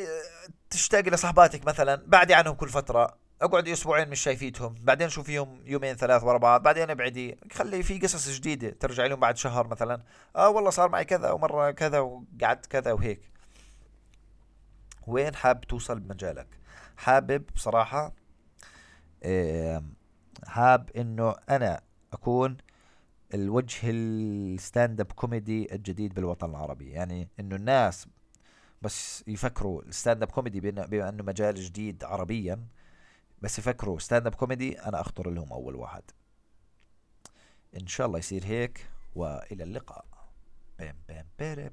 تشتاق 0.70 1.02
لصحباتك 1.02 1.68
مثلا. 1.68 1.96
بعدي 1.96 2.34
عنهم 2.34 2.56
كل 2.56 2.70
فترة. 2.70 3.18
أقعد 3.41 3.67
أسبوعين 3.67 4.10
مش 4.10 4.19
شايفيتهم 4.19 4.76
بعدين 4.82 5.10
شوفيهم 5.10 5.62
يومين 5.65 5.95
ثلاث 5.95 6.24
ورا 6.24 6.38
بعض 6.38 6.63
بعدين 6.63 6.89
ابعدي 6.89 7.38
خلي 7.52 7.84
في 7.84 8.00
قصص 8.00 8.30
جديدة 8.30 8.69
ترجع 8.69 9.06
لهم 9.06 9.19
بعد 9.19 9.38
شهر 9.38 9.67
مثلا. 9.67 10.04
آه 10.36 10.50
والله 10.50 10.69
صار 10.69 10.89
معي 10.89 11.06
كذا 11.06 11.32
ومرة 11.32 11.71
كذا 11.71 12.00
وقعدت 12.00 12.65
كذا 12.65 12.91
وهيك. 12.91 13.21
وين 15.08 15.36
حاب 15.36 15.62
توصل 15.62 16.00
بمجالك؟ 16.00 16.48
حابب 16.98 17.46
بصراحة 17.56 18.13
حاب 20.48 20.90
إنه 20.98 21.36
أنا 21.50 21.81
أكون 22.13 22.58
الوجه 23.33 23.79
ال 23.83 25.00
stand-up 25.00 25.12
comedy 25.12 25.75
الجديد 25.75 26.13
بالوطن 26.13 26.50
العربي. 26.50 26.92
يعني 26.92 27.29
إنه 27.40 27.56
الناس 27.56 28.08
بس 28.81 29.23
يفكروا 29.27 29.81
ال 29.81 30.23
stand-up 30.23 30.31
comedy 30.31 30.60
بما 30.60 31.10
انه 31.10 31.23
مجال 31.23 31.56
جديد 31.56 32.04
عربيا. 32.04 32.60
بس 33.42 33.60
يفكروا 33.60 34.00
stand-up 34.00 34.36
comedy 34.36 34.79
أنا 34.79 35.02
أخطر 35.02 35.29
لهم 35.29 35.54
أول 35.54 35.75
واحد. 35.75 36.04
إن 37.81 37.88
شاء 37.88 38.08
الله 38.08 38.19
يصير 38.19 38.46
هيك 38.46 38.90
وإلى 39.15 39.63
اللقاء. 39.63 40.06
بام 40.79 40.96
بام 41.08 41.25
بام 41.40 41.71